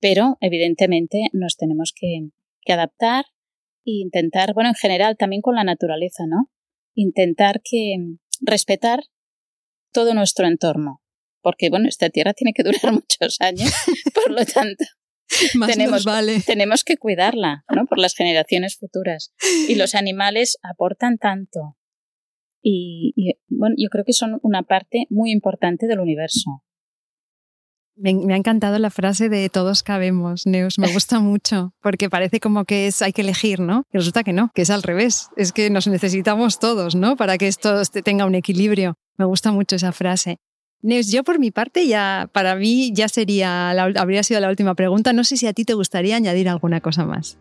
Pero, 0.00 0.38
evidentemente, 0.40 1.18
nos 1.34 1.58
tenemos 1.58 1.92
que, 1.94 2.30
que 2.62 2.72
adaptar 2.72 3.26
e 3.84 4.02
intentar, 4.02 4.54
bueno, 4.54 4.70
en 4.70 4.74
general 4.74 5.16
también 5.16 5.42
con 5.42 5.54
la 5.54 5.64
naturaleza, 5.64 6.24
¿no? 6.26 6.50
Intentar 6.94 7.60
que 7.62 7.96
respetar 8.40 9.00
todo 9.92 10.14
nuestro 10.14 10.46
entorno, 10.46 11.02
porque 11.42 11.70
bueno, 11.70 11.88
esta 11.88 12.10
tierra 12.10 12.34
tiene 12.34 12.52
que 12.52 12.62
durar 12.64 12.92
muchos 12.92 13.40
años, 13.40 13.72
por 14.14 14.30
lo 14.30 14.44
tanto, 14.44 14.84
tenemos, 15.66 16.04
tenemos 16.46 16.84
que 16.84 16.96
cuidarla, 16.96 17.64
¿no? 17.74 17.86
Por 17.86 17.98
las 17.98 18.14
generaciones 18.14 18.76
futuras. 18.76 19.32
Y 19.68 19.74
los 19.76 19.94
animales 19.94 20.58
aportan 20.62 21.18
tanto. 21.18 21.76
y 22.62 23.34
bueno, 23.48 23.74
yo 23.78 23.88
creo 23.88 24.04
que 24.04 24.12
son 24.12 24.38
una 24.42 24.62
parte 24.62 25.06
muy 25.10 25.32
importante 25.32 25.86
del 25.86 26.00
universo. 26.00 26.62
Me, 28.02 28.34
ha 28.34 28.36
encantado 28.36 28.80
la 28.80 28.90
frase 28.90 29.28
de 29.28 29.48
todos 29.48 29.84
cabemos, 29.84 30.44
Neus, 30.44 30.76
me 30.76 30.92
gusta 30.92 31.20
mucho, 31.20 31.72
porque 31.80 32.10
parece 32.10 32.40
como 32.40 32.64
que 32.64 32.88
es, 32.88 33.00
hay 33.00 33.12
que 33.12 33.22
elegir, 33.22 33.60
¿no? 33.60 33.84
Y 33.92 33.98
resulta 33.98 34.24
que 34.24 34.32
no, 34.32 34.50
que 34.54 34.62
es 34.62 34.70
al 34.70 34.82
revés, 34.82 35.28
es 35.36 35.52
que 35.52 35.70
nos 35.70 35.86
necesitamos 35.86 36.58
todos, 36.58 36.96
¿no? 36.96 37.14
Para 37.14 37.38
que 37.38 37.46
esto 37.46 37.80
tenga 38.02 38.26
un 38.26 38.34
equilibrio. 38.34 38.94
Me 39.18 39.24
gusta 39.24 39.52
mucho 39.52 39.76
esa 39.76 39.92
frase. 39.92 40.38
Neus, 40.80 41.12
yo 41.12 41.22
por 41.22 41.38
mi 41.38 41.52
parte 41.52 41.86
ya, 41.86 42.28
para 42.32 42.56
mí 42.56 42.90
ya 42.92 43.08
sería, 43.08 43.70
habría 43.70 44.24
sido 44.24 44.40
la 44.40 44.48
última 44.48 44.74
pregunta. 44.74 45.12
No 45.12 45.22
sé 45.22 45.36
si 45.36 45.46
a 45.46 45.52
ti 45.52 45.64
te 45.64 45.74
gustaría 45.74 46.16
añadir 46.16 46.48
alguna 46.48 46.80
cosa 46.80 47.06
más. 47.06 47.38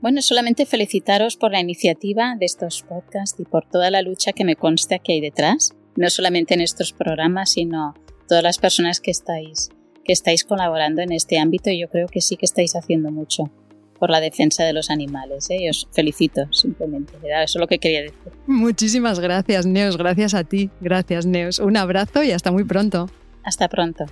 Bueno, 0.00 0.22
solamente 0.22 0.64
felicitaros 0.64 1.36
por 1.36 1.52
la 1.52 1.60
iniciativa 1.60 2.34
de 2.40 2.46
estos 2.46 2.82
podcasts 2.82 3.38
y 3.38 3.44
por 3.44 3.68
toda 3.68 3.90
la 3.90 4.00
lucha 4.00 4.32
que 4.32 4.44
me 4.44 4.56
consta 4.56 5.00
que 5.00 5.12
hay 5.12 5.20
detrás, 5.20 5.74
no 5.96 6.08
solamente 6.08 6.54
en 6.54 6.62
estos 6.62 6.94
programas, 6.94 7.52
sino 7.52 7.94
todas 8.26 8.42
las 8.42 8.56
personas 8.56 8.98
que 8.98 9.10
estáis 9.10 9.68
que 10.04 10.12
estáis 10.12 10.44
colaborando 10.44 11.02
en 11.02 11.12
este 11.12 11.38
ámbito 11.38 11.70
y 11.70 11.80
yo 11.80 11.88
creo 11.88 12.08
que 12.08 12.20
sí 12.20 12.36
que 12.36 12.46
estáis 12.46 12.74
haciendo 12.76 13.10
mucho 13.10 13.50
por 13.98 14.10
la 14.10 14.20
defensa 14.20 14.64
de 14.64 14.72
los 14.72 14.90
animales. 14.90 15.48
¿eh? 15.50 15.70
os 15.70 15.86
felicito 15.92 16.52
simplemente. 16.52 17.12
Eso 17.22 17.42
es 17.44 17.54
lo 17.60 17.68
que 17.68 17.78
quería 17.78 18.02
decir. 18.02 18.32
Muchísimas 18.46 19.20
gracias, 19.20 19.64
Neos. 19.64 19.96
Gracias 19.96 20.34
a 20.34 20.42
ti. 20.42 20.70
Gracias, 20.80 21.24
Neos. 21.24 21.60
Un 21.60 21.76
abrazo 21.76 22.24
y 22.24 22.32
hasta 22.32 22.50
muy 22.50 22.64
pronto. 22.64 23.08
Hasta 23.44 23.68
pronto. 23.68 24.06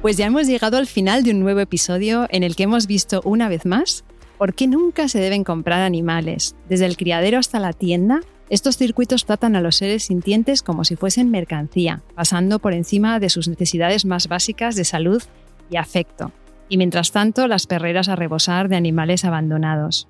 Pues 0.00 0.16
ya 0.16 0.26
hemos 0.26 0.46
llegado 0.46 0.78
al 0.78 0.86
final 0.86 1.22
de 1.22 1.32
un 1.32 1.40
nuevo 1.40 1.60
episodio 1.60 2.26
en 2.30 2.44
el 2.44 2.56
que 2.56 2.62
hemos 2.62 2.86
visto 2.86 3.20
una 3.24 3.48
vez 3.48 3.66
más 3.66 4.04
por 4.38 4.54
qué 4.54 4.66
nunca 4.66 5.08
se 5.08 5.18
deben 5.18 5.44
comprar 5.44 5.80
animales, 5.80 6.54
desde 6.68 6.86
el 6.86 6.96
criadero 6.96 7.38
hasta 7.38 7.58
la 7.58 7.72
tienda 7.72 8.20
estos 8.48 8.76
circuitos 8.76 9.24
tratan 9.24 9.56
a 9.56 9.60
los 9.60 9.76
seres 9.76 10.04
sintientes 10.04 10.62
como 10.62 10.84
si 10.84 10.94
fuesen 10.94 11.30
mercancía, 11.30 12.02
pasando 12.14 12.60
por 12.60 12.74
encima 12.74 13.18
de 13.18 13.28
sus 13.28 13.48
necesidades 13.48 14.04
más 14.04 14.28
básicas 14.28 14.76
de 14.76 14.84
salud 14.84 15.22
y 15.68 15.76
afecto, 15.76 16.30
y 16.68 16.76
mientras 16.76 17.10
tanto 17.10 17.48
las 17.48 17.66
perreras 17.66 18.08
a 18.08 18.14
rebosar 18.14 18.68
de 18.68 18.76
animales 18.76 19.24
abandonados. 19.24 20.06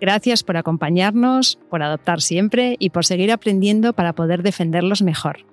Gracias 0.00 0.42
por 0.42 0.56
acompañarnos, 0.56 1.58
por 1.68 1.82
adoptar 1.82 2.22
siempre 2.22 2.76
y 2.78 2.88
por 2.90 3.04
seguir 3.04 3.30
aprendiendo 3.30 3.92
para 3.92 4.14
poder 4.14 4.42
defenderlos 4.42 5.02
mejor. 5.02 5.44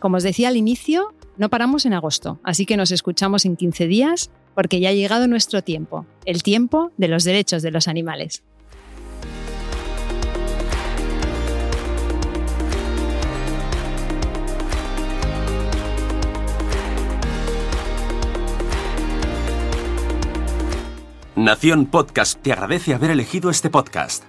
Como 0.00 0.16
os 0.16 0.24
decía 0.24 0.48
al 0.48 0.56
inicio, 0.56 1.14
no 1.36 1.48
paramos 1.48 1.86
en 1.86 1.92
agosto, 1.92 2.40
así 2.42 2.66
que 2.66 2.76
nos 2.76 2.90
escuchamos 2.90 3.44
en 3.44 3.56
15 3.56 3.86
días 3.86 4.30
porque 4.56 4.80
ya 4.80 4.88
ha 4.88 4.94
llegado 4.94 5.28
nuestro 5.28 5.62
tiempo, 5.62 6.06
el 6.24 6.42
tiempo 6.42 6.90
de 6.96 7.06
los 7.06 7.22
derechos 7.22 7.62
de 7.62 7.70
los 7.70 7.86
animales. 7.86 8.42
Nación 21.36 21.84
Podcast 21.84 22.40
te 22.40 22.50
agradece 22.50 22.94
haber 22.94 23.10
elegido 23.10 23.50
este 23.50 23.68
podcast. 23.68 24.24